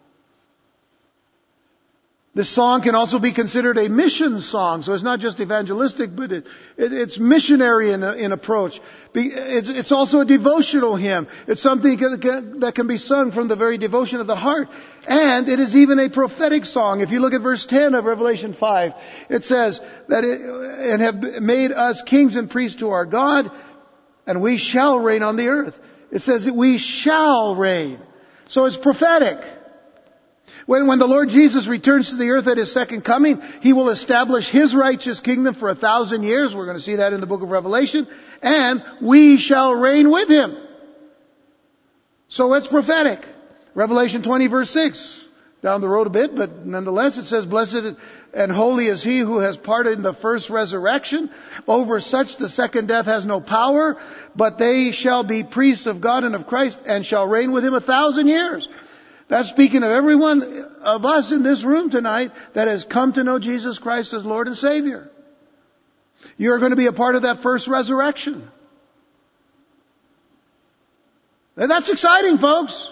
[2.39, 6.31] This song can also be considered a mission song, so it's not just evangelistic, but
[6.31, 8.81] it, it, it's missionary in, in approach.
[9.13, 11.27] It's, it's, also a devotional hymn.
[11.49, 14.69] It's something that can be sung from the very devotion of the heart.
[15.09, 17.01] And it is even a prophetic song.
[17.01, 18.93] If you look at verse 10 of Revelation 5,
[19.31, 23.51] it says that it, and have made us kings and priests to our God,
[24.29, 25.77] and we shall reign on the earth.
[26.13, 28.01] It says that we shall reign.
[28.47, 29.58] So it's prophetic.
[30.69, 33.89] When, when the Lord Jesus returns to the earth at His second coming, He will
[33.89, 36.55] establish His righteous kingdom for a thousand years.
[36.55, 38.07] We're going to see that in the book of Revelation.
[38.43, 40.59] And we shall reign with Him.
[42.29, 43.21] So it's prophetic.
[43.75, 45.25] Revelation 20 verse 6.
[45.63, 47.97] Down the road a bit, but nonetheless it says, Blessed
[48.35, 51.31] and holy is he who has parted in the first resurrection.
[51.67, 53.97] Over such the second death has no power,
[54.37, 57.73] but they shall be priests of God and of Christ and shall reign with him
[57.73, 58.69] a thousand years.
[59.29, 60.43] That's speaking of everyone
[60.81, 64.47] of us in this room tonight that has come to know Jesus Christ as Lord
[64.47, 65.11] and Savior.
[66.37, 68.49] You're going to be a part of that first resurrection.
[71.57, 72.91] And that's exciting, folks.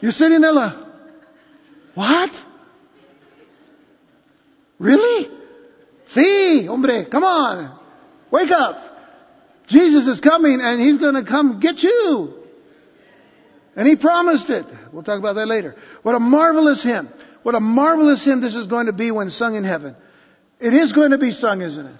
[0.00, 0.86] You're sitting there like,
[1.94, 2.30] what?
[4.78, 5.30] Really?
[6.08, 7.78] See, hombre, come on.
[8.30, 8.76] Wake up.
[9.66, 12.35] Jesus is coming and he's going to come get you.
[13.76, 14.64] And he promised it.
[14.90, 15.76] We'll talk about that later.
[16.02, 17.10] What a marvelous hymn.
[17.42, 19.94] What a marvelous hymn this is going to be when sung in heaven.
[20.58, 21.96] It is going to be sung, isn't it?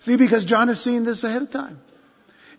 [0.00, 1.78] See, because John has seen this ahead of time.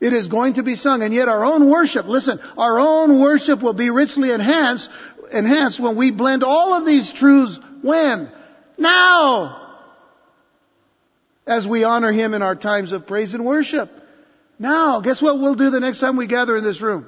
[0.01, 3.61] It is going to be sung, and yet our own worship, listen, our own worship
[3.61, 4.89] will be richly enhanced,
[5.31, 8.31] enhanced when we blend all of these truths when?
[8.77, 9.75] Now!
[11.45, 13.89] As we honor Him in our times of praise and worship.
[14.59, 17.07] Now, guess what we'll do the next time we gather in this room?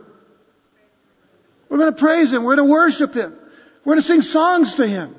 [1.69, 2.43] We're going to praise Him.
[2.43, 3.37] We're going to worship Him.
[3.85, 5.15] We're going to sing songs to Him.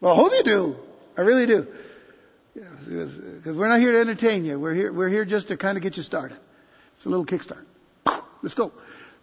[0.00, 0.76] Well, I hope you do.
[1.16, 1.66] I really do.
[2.54, 4.60] Because we're not here to entertain you.
[4.60, 6.38] We're here, we're here just to kind of get you started.
[6.94, 7.64] It's a little kickstart.
[8.42, 8.72] Let's go.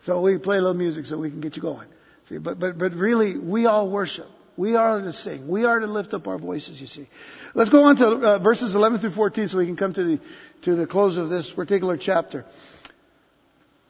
[0.02, 1.88] So we play a little music so we can get you going.
[2.28, 4.26] See, but, but, but really, we all worship.
[4.58, 5.48] We are to sing.
[5.48, 7.08] We are to lift up our voices, you see.
[7.54, 10.20] Let's go on to uh, verses 11 through 14 so we can come to the,
[10.64, 12.46] to the close of this particular chapter.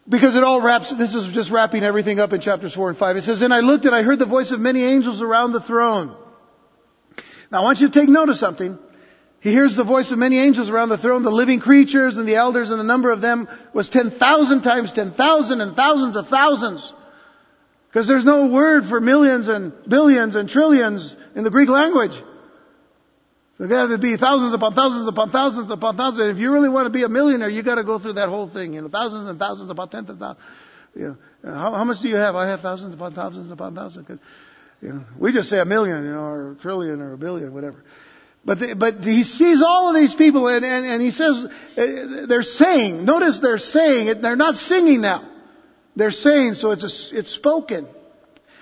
[0.09, 3.15] Because it all wraps, this is just wrapping everything up in chapters 4 and 5.
[3.17, 5.61] It says, And I looked and I heard the voice of many angels around the
[5.61, 6.15] throne.
[7.51, 8.79] Now I want you to take note of something.
[9.41, 12.35] He hears the voice of many angels around the throne, the living creatures and the
[12.35, 16.93] elders, and the number of them was 10,000 times 10,000 and thousands of thousands.
[17.87, 22.11] Because there's no word for millions and billions and trillions in the Greek language.
[23.67, 26.35] There would be thousands upon thousands upon thousands upon thousands.
[26.35, 28.49] If you really want to be a millionaire, you got to go through that whole
[28.49, 28.73] thing.
[28.73, 30.43] You know, thousands and thousands upon tens of thousands.
[30.95, 32.35] You know, how, how much do you have?
[32.35, 34.07] I have thousands upon thousands upon thousands.
[34.07, 34.17] Cause,
[34.81, 37.53] you know, we just say a million, you know, or a trillion or a billion,
[37.53, 37.83] whatever.
[38.43, 41.45] But, the, but he sees all of these people and, and, and he says,
[41.77, 45.29] uh, they're saying, notice they're saying, they're not singing now.
[45.95, 47.87] They're saying, so it's, a, it's spoken.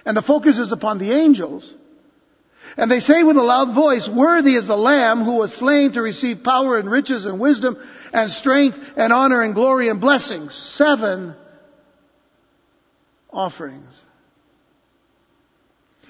[0.05, 1.73] And the focus is upon the angels.
[2.77, 6.01] And they say with a loud voice, worthy is the Lamb who was slain to
[6.01, 7.77] receive power and riches and wisdom
[8.13, 10.53] and strength and honor and glory and blessings.
[10.75, 11.35] Seven
[13.31, 14.03] offerings.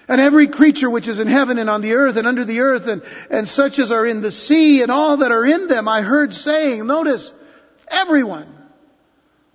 [0.08, 2.88] And every creature which is in heaven and on the earth and under the earth
[2.88, 6.02] and, and such as are in the sea and all that are in them, I
[6.02, 7.32] heard saying, notice,
[7.88, 8.52] everyone,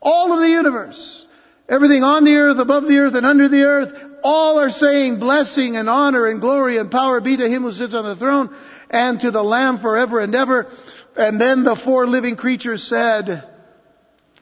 [0.00, 1.26] all of the universe,
[1.68, 3.92] everything on the earth, above the earth and under the earth,
[4.24, 7.94] all are saying blessing and honor and glory and power be to him who sits
[7.94, 8.56] on the throne
[8.88, 10.66] and to the Lamb forever and ever.
[11.14, 13.46] And then the four living creatures said,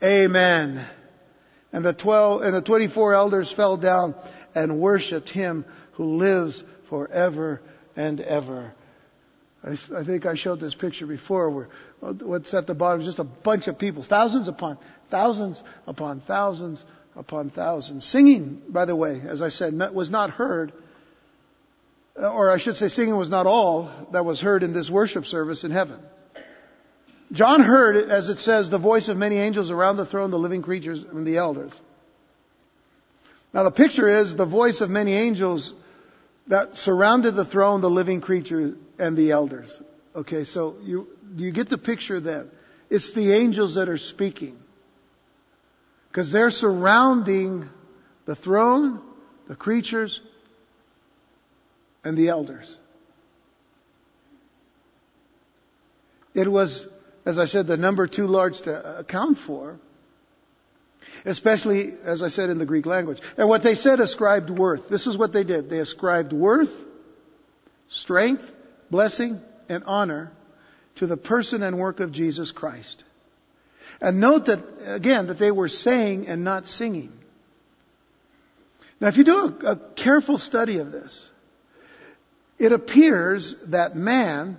[0.02, 0.86] Amen.
[1.72, 4.14] And the twelve, and the twenty-four elders fell down
[4.54, 7.60] and worshipped him who lives forever
[7.96, 8.72] and ever.
[9.64, 11.68] I, I, think I showed this picture before where
[12.00, 14.78] what's at the bottom is just a bunch of people, thousands upon
[15.10, 16.84] thousands upon thousands
[17.16, 18.06] upon thousands.
[18.06, 20.72] Singing, by the way, as I said, was not heard,
[22.20, 25.24] uh, or I should say singing was not all that was heard in this worship
[25.24, 26.00] service in heaven.
[27.32, 30.60] John heard, as it says, the voice of many angels around the throne, the living
[30.60, 31.78] creatures, and the elders.
[33.54, 35.72] Now the picture is the voice of many angels
[36.48, 39.80] that surrounded the throne, the living creature, and the elders.
[40.14, 41.06] Okay, so you,
[41.36, 42.50] you get the picture then.
[42.90, 44.58] It's the angels that are speaking.
[46.12, 47.70] Because they're surrounding
[48.26, 49.00] the throne,
[49.48, 50.20] the creatures,
[52.04, 52.76] and the elders.
[56.34, 56.86] It was,
[57.24, 59.78] as I said, the number too large to account for.
[61.24, 63.18] Especially, as I said, in the Greek language.
[63.38, 64.90] And what they said ascribed worth.
[64.90, 65.70] This is what they did.
[65.70, 66.72] They ascribed worth,
[67.88, 68.42] strength,
[68.90, 69.40] blessing,
[69.70, 70.30] and honor
[70.96, 73.02] to the person and work of Jesus Christ.
[74.02, 77.12] And note that, again, that they were saying and not singing.
[79.00, 81.30] Now, if you do a, a careful study of this,
[82.58, 84.58] it appears that man,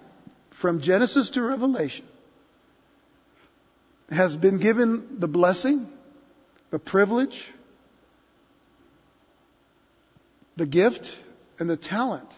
[0.62, 2.06] from Genesis to Revelation,
[4.10, 5.90] has been given the blessing
[6.72, 7.54] the privilege,
[10.56, 11.08] the gift,
[11.60, 12.34] and the talent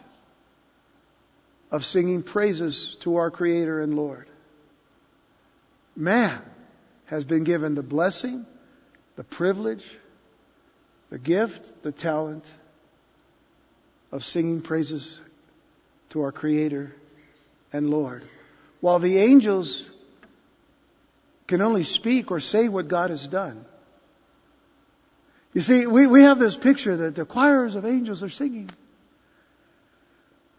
[1.70, 4.26] of singing praises to our Creator and Lord.
[5.94, 6.42] Man
[7.06, 8.44] has been given the blessing,
[9.16, 9.84] the privilege,
[11.10, 12.44] the gift, the talent
[14.12, 15.20] of singing praises
[16.10, 16.92] to our Creator
[17.72, 18.22] and Lord.
[18.80, 19.88] While the angels
[21.46, 23.64] can only speak or say what God has done.
[25.52, 28.68] You see, we, we have this picture that the choirs of angels are singing.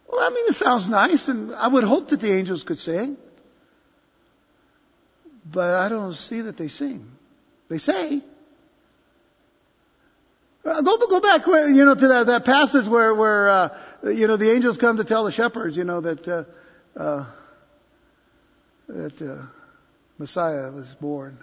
[0.10, 3.18] Well, I mean, it sounds nice, and I would hope that the angels could sing.
[5.52, 7.06] But I don't see that they sing.
[7.70, 8.22] They say.
[10.66, 14.36] Uh, go, go back, you know, to that, that passage where, where, uh, you know,
[14.36, 17.26] the angels come to tell the shepherds, you know, that, uh, uh,
[18.88, 19.46] that, uh,
[20.18, 21.38] Messiah was born.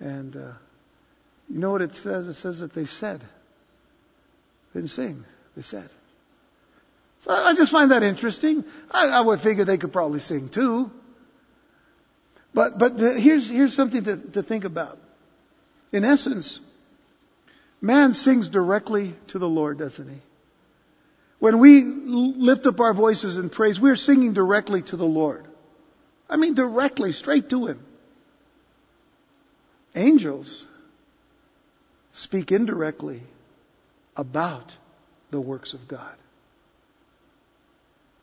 [0.00, 0.52] And, uh,
[1.48, 2.26] you know what it says?
[2.26, 3.20] It says that they said.
[4.74, 5.24] They didn't sing.
[5.56, 5.88] They said.
[7.20, 8.64] So I just find that interesting.
[8.90, 10.90] I, I would figure they could probably sing too.
[12.54, 14.98] But, but here's, here's something to, to think about.
[15.92, 16.60] In essence,
[17.80, 20.20] man sings directly to the Lord, doesn't he?
[21.38, 25.46] When we lift up our voices in praise, we're singing directly to the Lord.
[26.28, 27.84] I mean, directly, straight to Him.
[29.94, 30.66] Angels
[32.10, 33.22] speak indirectly
[34.16, 34.72] about
[35.30, 36.14] the works of God.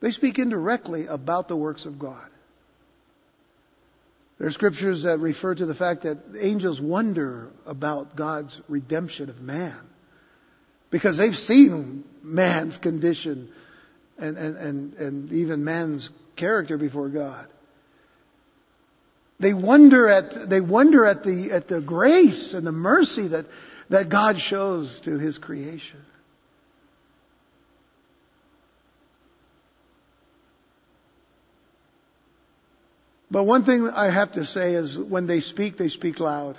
[0.02, 2.28] They speak indirectly about the works of God.
[4.38, 9.40] There are scriptures that refer to the fact that angels wonder about God's redemption of
[9.40, 9.80] man
[10.92, 13.50] because they've seen man's condition
[14.18, 17.48] and, and, and, and even man's character before God.
[19.40, 23.46] They wonder at, they wonder at the, at the grace and the mercy that,
[23.90, 26.02] that God shows to His creation.
[33.30, 36.58] But one thing I have to say is when they speak, they speak loud.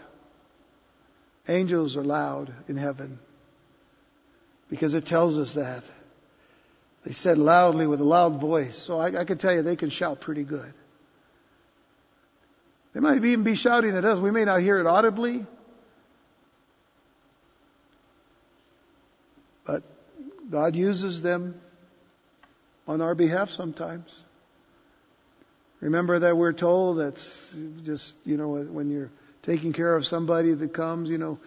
[1.49, 3.19] Angels are loud in heaven
[4.69, 5.85] because it tells us that.
[7.05, 8.83] They said loudly with a loud voice.
[8.85, 10.75] So I, I can tell you they can shout pretty good.
[12.93, 14.21] They might even be shouting at us.
[14.21, 15.47] We may not hear it audibly.
[19.65, 19.83] But
[20.51, 21.61] God uses them
[22.89, 24.13] on our behalf sometimes.
[25.81, 29.11] Remember that we're told that's just, you know, when you're
[29.43, 31.39] taking care of somebody that comes, you know,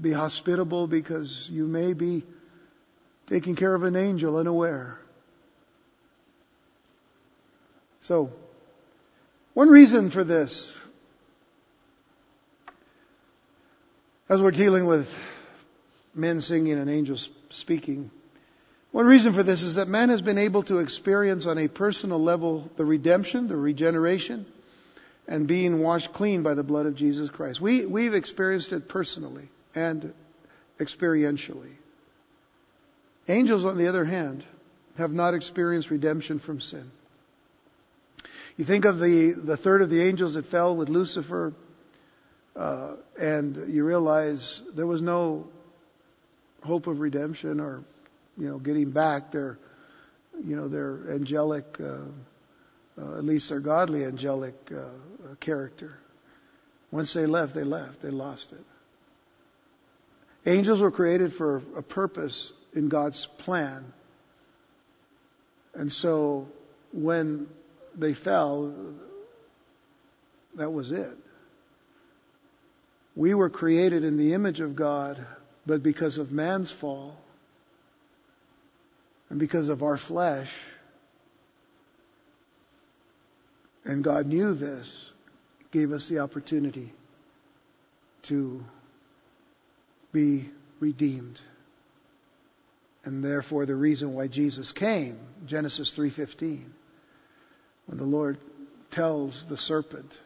[0.00, 2.24] be hospitable because you may be
[3.28, 4.98] taking care of an angel unaware.
[8.02, 8.30] So,
[9.54, 10.72] one reason for this,
[14.28, 15.06] as we're dealing with
[16.14, 18.10] men singing and angels speaking,
[18.90, 22.22] one reason for this is that man has been able to experience on a personal
[22.22, 24.46] level the redemption, the regeneration,
[25.26, 27.60] and being washed clean by the blood of Jesus Christ.
[27.60, 30.14] We, we've experienced it personally and
[30.80, 31.72] experientially.
[33.28, 34.44] Angels, on the other hand,
[34.96, 36.90] have not experienced redemption from sin.
[38.56, 41.52] You think of the, the third of the angels that fell with Lucifer,
[42.56, 45.46] uh, and you realize there was no
[46.62, 47.84] hope of redemption or,
[48.38, 49.58] you know, getting back their,
[50.44, 51.98] you know, their angelic, uh,
[53.00, 55.94] uh, at least their godly angelic uh, character.
[56.90, 58.00] Once they left, they left.
[58.00, 58.64] They lost it.
[60.48, 63.84] Angels were created for a purpose in God's plan.
[65.74, 66.46] And so
[66.92, 67.48] when
[67.96, 68.72] they fell,
[70.56, 71.16] that was it.
[73.16, 75.18] We were created in the image of God,
[75.66, 77.16] but because of man's fall
[79.30, 80.50] and because of our flesh,
[83.84, 85.10] and God knew this,
[85.70, 86.92] gave us the opportunity
[88.28, 88.62] to
[90.12, 90.50] be
[90.80, 91.40] redeemed.
[93.04, 96.72] And therefore the reason why Jesus came, Genesis 3:15
[97.88, 98.38] when the Lord
[98.90, 100.18] tells the serpent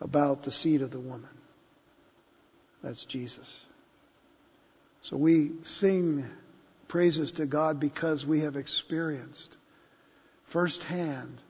[0.00, 1.30] about the seed of the woman.
[2.82, 3.48] That's Jesus.
[5.02, 6.26] So we sing
[6.88, 9.56] praises to God because we have experienced
[10.52, 11.40] firsthand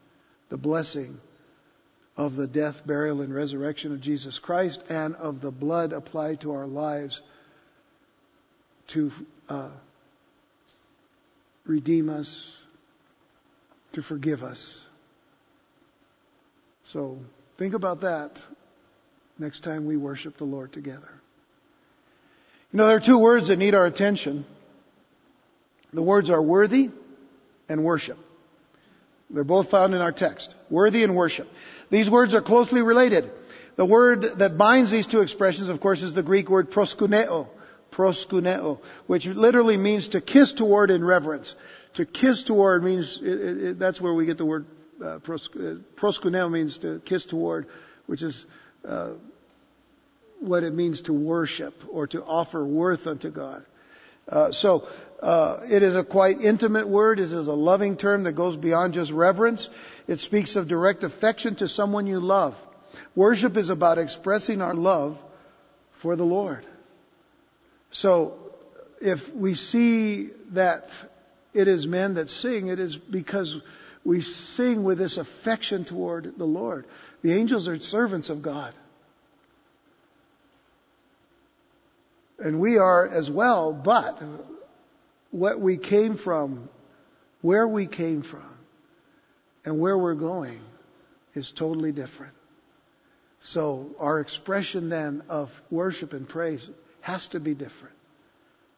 [0.48, 1.18] the blessing
[2.16, 6.52] of the death, burial, and resurrection of Jesus Christ and of the blood applied to
[6.52, 7.20] our lives
[8.94, 9.10] to
[9.48, 9.70] uh,
[11.66, 12.62] redeem us,
[13.92, 14.80] to forgive us.
[16.84, 17.18] So
[17.58, 18.30] think about that
[19.38, 21.10] next time we worship the Lord together.
[22.72, 24.46] You know, there are two words that need our attention.
[25.92, 26.90] The words are worthy
[27.68, 28.18] and worship.
[29.30, 30.54] They're both found in our text.
[30.70, 31.48] Worthy and worship.
[31.90, 33.30] These words are closely related.
[33.76, 37.48] The word that binds these two expressions, of course, is the Greek word proskuneo.
[37.92, 41.54] Proskuneo, which literally means to kiss toward in reverence.
[41.94, 44.66] To kiss toward means, it, it, that's where we get the word
[45.00, 47.66] uh, uh, proskuneo means to kiss toward,
[48.06, 48.46] which is
[48.86, 49.12] uh,
[50.40, 53.64] what it means to worship or to offer worth unto God.
[54.28, 54.86] Uh, so
[55.22, 57.20] uh, it is a quite intimate word.
[57.20, 59.68] It is a loving term that goes beyond just reverence.
[60.06, 62.54] It speaks of direct affection to someone you love.
[63.14, 65.16] Worship is about expressing our love
[66.02, 66.66] for the Lord.
[67.90, 68.34] So
[69.00, 70.90] if we see that
[71.54, 73.56] it is men that sing, it is because
[74.04, 76.86] we sing with this affection toward the Lord.
[77.22, 78.74] The angels are servants of God.
[82.46, 84.22] And we are as well, but
[85.32, 86.68] what we came from,
[87.42, 88.48] where we came from,
[89.64, 90.60] and where we're going
[91.34, 92.34] is totally different.
[93.40, 96.64] So our expression then of worship and praise
[97.00, 97.96] has to be different.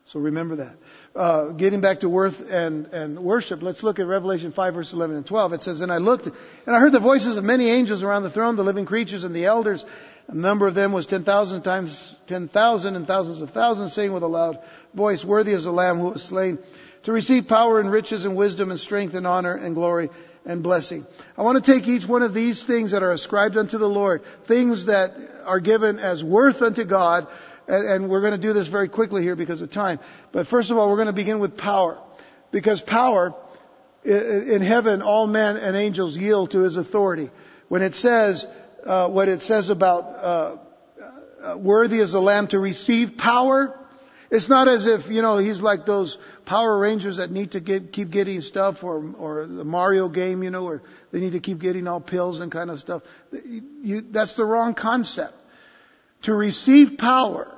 [0.06, 0.76] So remember that.
[1.14, 5.16] Uh, getting back to worth and, and worship, let's look at Revelation 5 verse 11
[5.16, 5.52] and 12.
[5.52, 6.34] It says, And I looked, and
[6.74, 9.44] I heard the voices of many angels around the throne, the living creatures and the
[9.44, 9.84] elders.
[10.28, 14.28] A number of them was 10,000 times 10,000 and thousands of thousands, saying with a
[14.28, 14.58] loud
[14.94, 16.58] voice, Worthy is the Lamb who was slain
[17.04, 20.10] to receive power and riches and wisdom and strength and honor and glory
[20.44, 21.06] and blessing.
[21.36, 24.22] I want to take each one of these things that are ascribed unto the Lord,
[24.46, 25.12] things that
[25.46, 27.26] are given as worth unto God,
[27.66, 29.98] and we're going to do this very quickly here because of time.
[30.32, 31.98] But first of all, we're going to begin with power.
[32.50, 33.34] Because power,
[34.04, 37.30] in heaven, all men and angels yield to his authority.
[37.68, 38.46] When it says,
[38.84, 40.56] uh, what it says about uh,
[41.42, 43.74] uh, worthy as the lamb to receive power.
[44.30, 47.92] It's not as if you know he's like those Power Rangers that need to get,
[47.92, 51.60] keep getting stuff, or or the Mario game, you know, where they need to keep
[51.60, 53.02] getting all pills and kind of stuff.
[53.32, 55.34] You, that's the wrong concept.
[56.24, 57.54] To receive power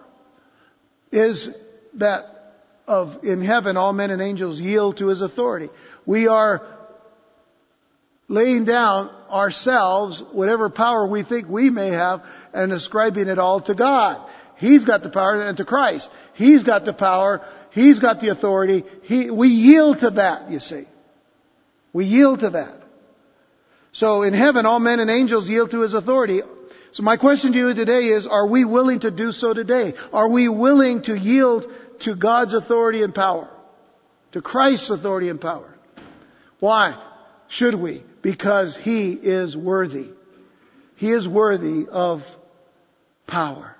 [1.11, 1.49] is
[1.95, 2.25] that
[2.87, 5.71] of in heaven all men and angels yield to his authority.
[6.07, 6.80] We are
[8.31, 12.22] laying down ourselves, whatever power we think we may have,
[12.55, 14.31] and ascribing it all to God.
[14.57, 16.09] He's got the power and to Christ.
[16.35, 17.45] He's got the power.
[17.72, 18.85] He's got the authority.
[19.03, 20.85] He, we yield to that, you see.
[21.93, 22.83] We yield to that.
[23.91, 26.43] So in heaven, all men and angels yield to His authority.
[26.93, 29.95] So my question to you today is, are we willing to do so today?
[30.12, 31.66] Are we willing to yield
[32.03, 33.51] to God's authority and power?
[34.33, 35.74] To Christ's authority and power?
[36.61, 36.95] Why
[37.49, 38.05] should we?
[38.23, 40.09] Because he is worthy.
[40.97, 42.21] He is worthy of
[43.27, 43.77] power.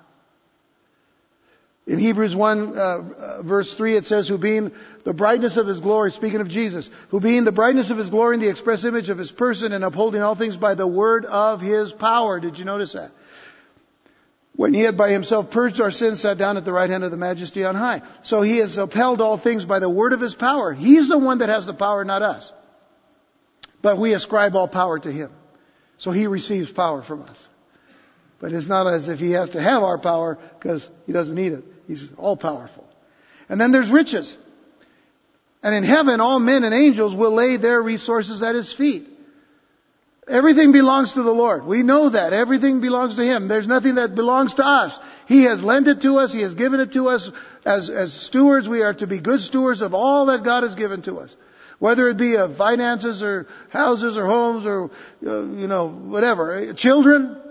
[1.87, 4.71] In Hebrews 1 uh, uh, verse 3 it says, who being
[5.03, 8.35] the brightness of his glory, speaking of Jesus, who being the brightness of his glory
[8.35, 11.59] and the express image of his person and upholding all things by the word of
[11.59, 12.39] his power.
[12.39, 13.11] Did you notice that?
[14.55, 17.11] When he had by himself purged our sins, sat down at the right hand of
[17.11, 18.01] the majesty on high.
[18.23, 20.73] So he has upheld all things by the word of his power.
[20.73, 22.51] He's the one that has the power, not us.
[23.81, 25.31] But we ascribe all power to Him.
[25.97, 27.47] So He receives power from us.
[28.39, 31.53] But it's not as if He has to have our power because He doesn't need
[31.53, 31.63] it.
[31.87, 32.85] He's all powerful.
[33.49, 34.35] And then there's riches.
[35.63, 39.07] And in heaven, all men and angels will lay their resources at His feet.
[40.27, 41.65] Everything belongs to the Lord.
[41.65, 42.31] We know that.
[42.31, 43.47] Everything belongs to Him.
[43.47, 44.97] There's nothing that belongs to us.
[45.27, 46.31] He has lent it to us.
[46.31, 47.29] He has given it to us.
[47.65, 51.01] As, as stewards, we are to be good stewards of all that God has given
[51.03, 51.35] to us.
[51.81, 54.91] Whether it be of finances or houses or homes or,
[55.25, 56.75] uh, you know, whatever.
[56.75, 57.41] Children,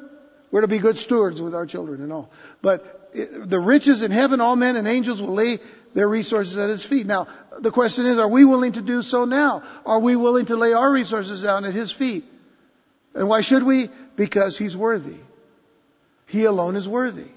[0.53, 2.31] we're to be good stewards with our children and all.
[2.63, 5.59] But the riches in heaven, all men and angels will lay
[5.97, 7.09] their resources at His feet.
[7.09, 7.27] Now,
[7.59, 9.65] the question is, are we willing to do so now?
[9.85, 12.25] Are we willing to lay our resources down at His feet?
[13.17, 13.91] And why should we?
[14.17, 15.17] Because He's worthy.
[16.27, 17.33] He alone is worthy.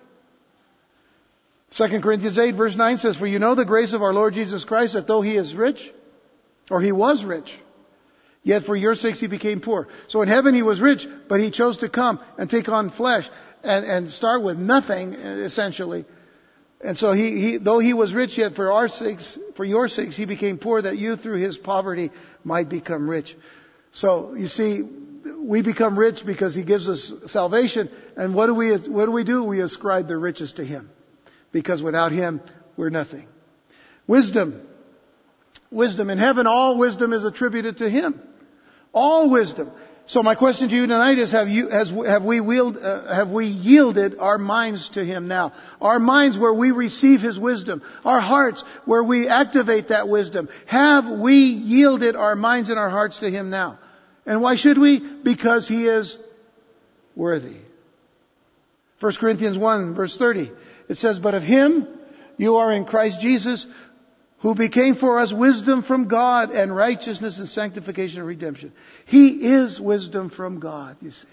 [1.75, 4.63] 2 Corinthians 8 verse 9 says, For you know the grace of our Lord Jesus
[4.63, 5.91] Christ, that though He is rich,
[6.69, 7.51] or he was rich.
[8.43, 9.87] Yet for your sakes he became poor.
[10.09, 13.29] So in heaven he was rich, but he chose to come and take on flesh
[13.63, 16.05] and, and start with nothing, essentially.
[16.81, 20.17] And so he, he, though he was rich, yet for our sakes, for your sakes,
[20.17, 22.11] he became poor that you through his poverty
[22.43, 23.37] might become rich.
[23.93, 24.83] So you see,
[25.37, 27.89] we become rich because he gives us salvation.
[28.17, 29.43] And what do we, what do we do?
[29.43, 30.89] We ascribe the riches to him.
[31.53, 32.41] Because without him,
[32.75, 33.27] we're nothing.
[34.05, 34.67] Wisdom
[35.73, 36.09] wisdom.
[36.09, 38.21] In heaven, all wisdom is attributed to Him.
[38.93, 39.71] All wisdom.
[40.05, 43.29] So my question to you tonight is, have you, has, have we wield, uh, have
[43.29, 45.53] we yielded our minds to Him now?
[45.79, 47.81] Our minds where we receive His wisdom.
[48.03, 50.49] Our hearts where we activate that wisdom.
[50.67, 53.79] Have we yielded our minds and our hearts to Him now?
[54.25, 54.99] And why should we?
[54.99, 56.17] Because He is
[57.15, 57.57] worthy.
[58.99, 60.51] 1 Corinthians 1 verse 30.
[60.89, 61.87] It says, But of Him
[62.37, 63.65] you are in Christ Jesus,
[64.43, 68.73] who became for us wisdom from God and righteousness and sanctification and redemption.
[69.05, 71.27] He is wisdom from God, you see.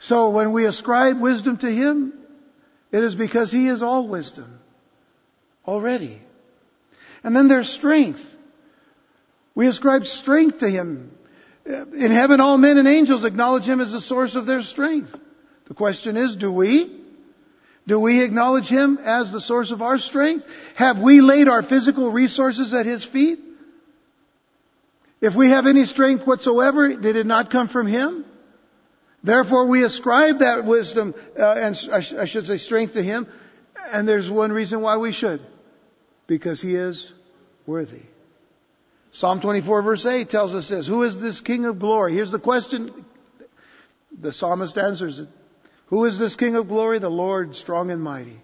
[0.00, 2.12] So when we ascribe wisdom to Him,
[2.92, 4.60] it is because He is all wisdom.
[5.66, 6.20] Already.
[7.22, 8.20] And then there's strength.
[9.54, 11.10] We ascribe strength to Him.
[11.64, 15.08] In heaven, all men and angels acknowledge Him as the source of their strength.
[15.68, 17.00] The question is, do we?
[17.86, 20.46] Do we acknowledge Him as the source of our strength?
[20.76, 23.40] Have we laid our physical resources at His feet?
[25.20, 28.24] If we have any strength whatsoever, did it not come from Him?
[29.22, 31.76] Therefore, we ascribe that wisdom, uh, and
[32.18, 33.26] I should say strength to Him,
[33.90, 35.40] and there's one reason why we should.
[36.26, 37.10] Because He is
[37.66, 38.02] worthy.
[39.12, 42.14] Psalm 24 verse 8 tells us this, Who is this King of glory?
[42.14, 43.04] Here's the question.
[44.20, 45.28] The psalmist answers it.
[45.94, 46.98] Who is this King of glory?
[46.98, 48.40] The Lord strong and mighty.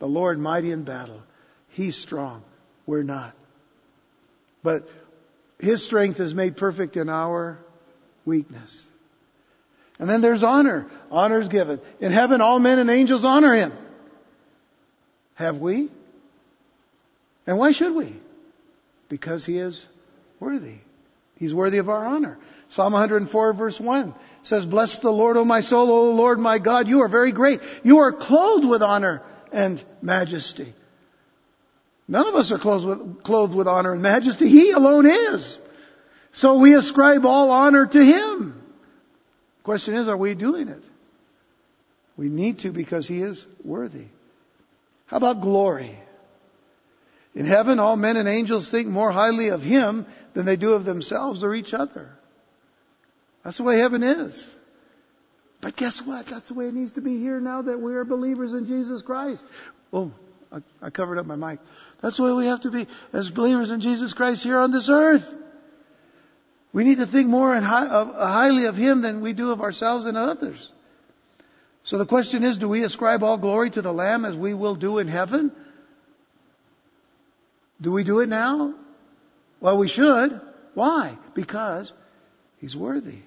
[0.00, 1.22] The Lord mighty in battle.
[1.70, 2.42] He's strong.
[2.84, 3.34] We're not.
[4.62, 4.86] But
[5.58, 7.58] His strength is made perfect in our
[8.26, 8.84] weakness.
[9.98, 10.86] And then there's honor.
[11.10, 11.80] Honor is given.
[12.00, 13.72] In heaven, all men and angels honor Him.
[15.36, 15.90] Have we?
[17.46, 18.14] And why should we?
[19.08, 19.86] Because He is
[20.38, 20.80] worthy.
[21.36, 22.38] He's worthy of our honor.
[22.68, 26.88] Psalm 104 verse 1 says, Bless the Lord, O my soul, O Lord my God,
[26.88, 27.60] you are very great.
[27.82, 29.22] You are clothed with honor
[29.52, 30.74] and majesty.
[32.06, 34.48] None of us are clothed with, clothed with honor and majesty.
[34.48, 35.58] He alone is.
[36.32, 38.60] So we ascribe all honor to Him.
[39.62, 40.82] Question is, are we doing it?
[42.16, 44.06] We need to because He is worthy.
[45.06, 45.98] How about glory?
[47.34, 50.84] In heaven, all men and angels think more highly of Him than they do of
[50.84, 52.10] themselves or each other.
[53.42, 54.54] That's the way heaven is.
[55.60, 56.26] But guess what?
[56.30, 59.02] That's the way it needs to be here now that we are believers in Jesus
[59.02, 59.44] Christ.
[59.92, 60.12] Oh,
[60.52, 61.58] I, I covered up my mic.
[62.02, 64.88] That's the way we have to be as believers in Jesus Christ here on this
[64.90, 65.24] earth.
[66.72, 69.60] We need to think more high, of, uh, highly of Him than we do of
[69.60, 70.70] ourselves and others.
[71.82, 74.74] So the question is, do we ascribe all glory to the Lamb as we will
[74.74, 75.52] do in heaven?
[77.84, 78.74] Do we do it now?
[79.60, 80.40] Well, we should.
[80.72, 81.18] Why?
[81.34, 81.92] Because
[82.58, 83.18] He's worthy.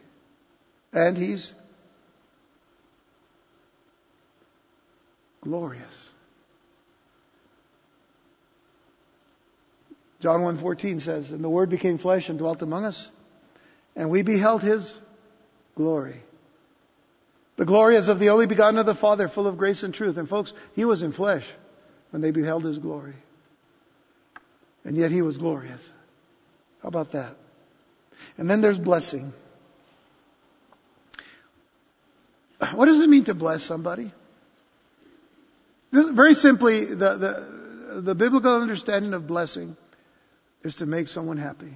[0.92, 1.54] And He's
[5.42, 6.10] glorious.
[10.20, 13.12] John 1:14 says, "And the word became flesh and dwelt among us,
[13.96, 14.98] and we beheld his
[15.76, 16.24] glory."
[17.58, 20.18] The glory is of the only begotten of the Father, full of grace and truth.
[20.18, 21.48] And folks, he was in flesh
[22.10, 23.16] when they beheld his glory.
[24.88, 25.82] And yet he was glorious.
[26.82, 27.36] How about that?
[28.38, 29.34] And then there's blessing.
[32.74, 34.14] What does it mean to bless somebody?
[35.92, 39.76] Very simply, the, the, the biblical understanding of blessing
[40.64, 41.74] is to make someone happy.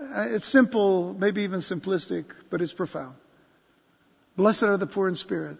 [0.00, 3.14] Uh, it's simple, maybe even simplistic, but it's profound.
[4.36, 5.58] Blessed are the poor in spirit,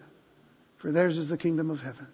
[0.81, 2.09] for theirs is the kingdom of heaven.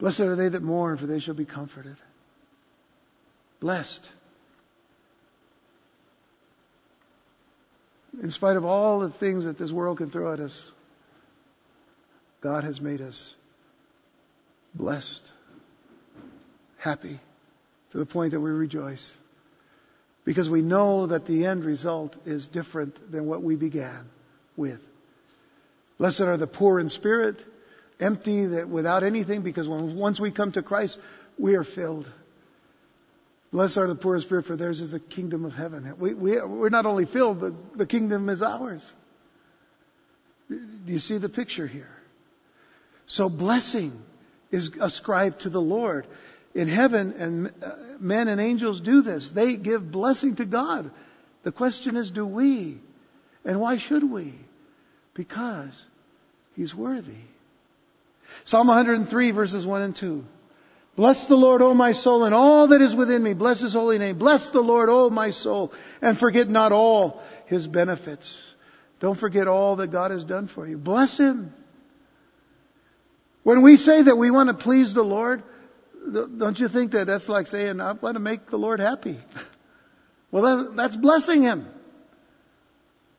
[0.00, 1.96] Blessed are they that mourn, for they shall be comforted.
[3.60, 4.08] Blessed.
[8.22, 10.72] In spite of all the things that this world can throw at us,
[12.40, 13.34] God has made us
[14.74, 15.30] blessed,
[16.78, 17.20] happy,
[17.92, 19.16] to the point that we rejoice.
[20.24, 24.06] Because we know that the end result is different than what we began
[24.56, 24.80] with.
[25.98, 27.42] Blessed are the poor in spirit,
[28.00, 30.98] empty, that without anything, because when, once we come to Christ,
[31.38, 32.10] we are filled.
[33.52, 35.94] Blessed are the poor in spirit, for theirs is the kingdom of heaven.
[35.98, 38.84] We, we, we're not only filled, the, the kingdom is ours.
[40.48, 41.90] Do you see the picture here?
[43.06, 43.92] So blessing
[44.50, 46.06] is ascribed to the Lord.
[46.54, 49.30] In heaven, and uh, men and angels do this.
[49.32, 50.90] They give blessing to God.
[51.44, 52.80] The question is, do we?
[53.44, 54.34] And why should we?
[55.14, 55.86] Because
[56.56, 57.22] He's worthy.
[58.44, 60.24] Psalm 103 verses 1 and 2.
[60.96, 63.32] Bless the Lord, O my soul, and all that is within me.
[63.32, 64.18] Bless His holy name.
[64.18, 65.72] Bless the Lord, O my soul,
[66.02, 68.36] and forget not all His benefits.
[69.00, 70.76] Don't forget all that God has done for you.
[70.76, 71.54] Bless Him.
[73.42, 75.42] When we say that we want to please the Lord,
[76.12, 79.18] don't you think that that's like saying, I want to make the Lord happy?
[80.32, 81.66] Well, that's blessing Him.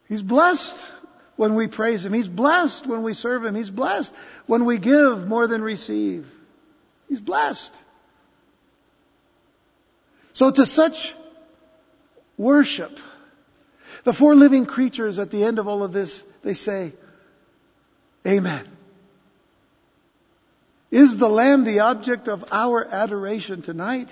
[0.07, 0.75] He's blessed
[1.35, 2.13] when we praise Him.
[2.13, 3.55] He's blessed when we serve Him.
[3.55, 4.13] He's blessed
[4.47, 6.25] when we give more than receive.
[7.07, 7.71] He's blessed.
[10.33, 11.13] So to such
[12.37, 12.91] worship,
[14.05, 16.93] the four living creatures at the end of all of this, they say,
[18.25, 18.67] Amen.
[20.91, 24.09] Is the Lamb the object of our adoration tonight?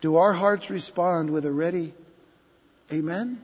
[0.00, 1.94] Do our hearts respond with a ready
[2.92, 3.40] Amen?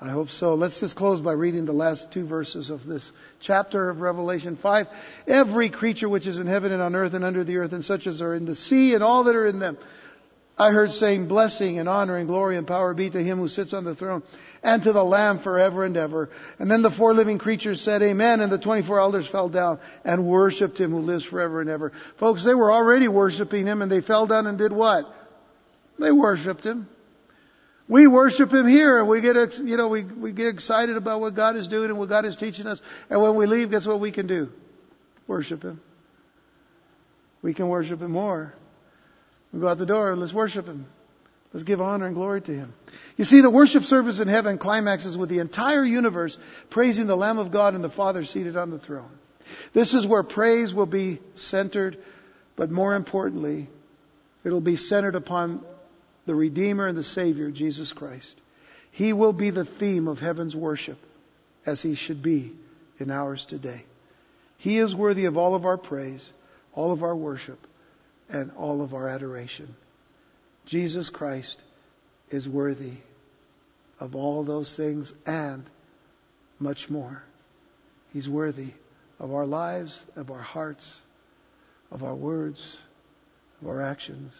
[0.00, 0.54] I hope so.
[0.54, 4.86] Let's just close by reading the last two verses of this chapter of Revelation 5.
[5.26, 8.06] Every creature which is in heaven and on earth and under the earth and such
[8.06, 9.76] as are in the sea and all that are in them.
[10.56, 13.72] I heard saying blessing and honor and glory and power be to him who sits
[13.72, 14.22] on the throne
[14.62, 16.30] and to the Lamb forever and ever.
[16.60, 20.26] And then the four living creatures said amen and the 24 elders fell down and
[20.26, 21.92] worshiped him who lives forever and ever.
[22.20, 25.06] Folks, they were already worshiping him and they fell down and did what?
[25.98, 26.88] They worshiped him.
[27.88, 31.34] We worship Him here, and we get, you know, we, we get excited about what
[31.34, 32.80] God is doing and what God is teaching us.
[33.08, 34.50] And when we leave, guess what we can do?
[35.26, 35.80] Worship Him.
[37.40, 38.52] We can worship Him more.
[39.52, 40.86] We go out the door, and let's worship Him.
[41.52, 42.74] Let's give honor and glory to Him.
[43.16, 46.36] You see, the worship service in heaven climaxes with the entire universe
[46.68, 49.10] praising the Lamb of God and the Father seated on the throne.
[49.72, 51.96] This is where praise will be centered,
[52.54, 53.68] but more importantly,
[54.44, 55.64] it'll be centered upon
[56.28, 58.42] the Redeemer and the Savior, Jesus Christ.
[58.90, 60.98] He will be the theme of heaven's worship,
[61.64, 62.52] as He should be
[62.98, 63.86] in ours today.
[64.58, 66.30] He is worthy of all of our praise,
[66.74, 67.58] all of our worship,
[68.28, 69.74] and all of our adoration.
[70.66, 71.62] Jesus Christ
[72.30, 72.98] is worthy
[73.98, 75.64] of all those things and
[76.58, 77.22] much more.
[78.12, 78.74] He's worthy
[79.18, 81.00] of our lives, of our hearts,
[81.90, 82.76] of our words,
[83.62, 84.34] of our actions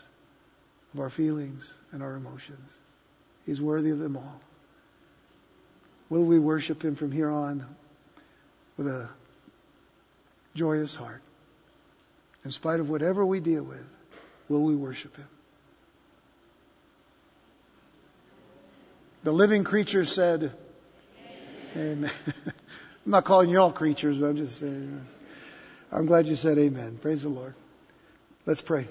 [0.95, 2.70] of our feelings and our emotions.
[3.47, 4.41] He's worthy of them all.
[6.11, 7.64] Will we worship Him from here on
[8.76, 9.11] with a
[10.55, 11.22] joyous heart?
[12.45, 13.84] In spite of whatever we deal with,
[14.49, 15.28] will we worship Him?
[19.24, 20.53] The living creature said,
[21.76, 22.11] Amen.
[22.47, 25.07] I'm not calling you all creatures, but I'm just saying.
[25.91, 26.99] I'm glad you said amen.
[27.01, 27.55] Praise the Lord.
[28.47, 28.89] Let's pray.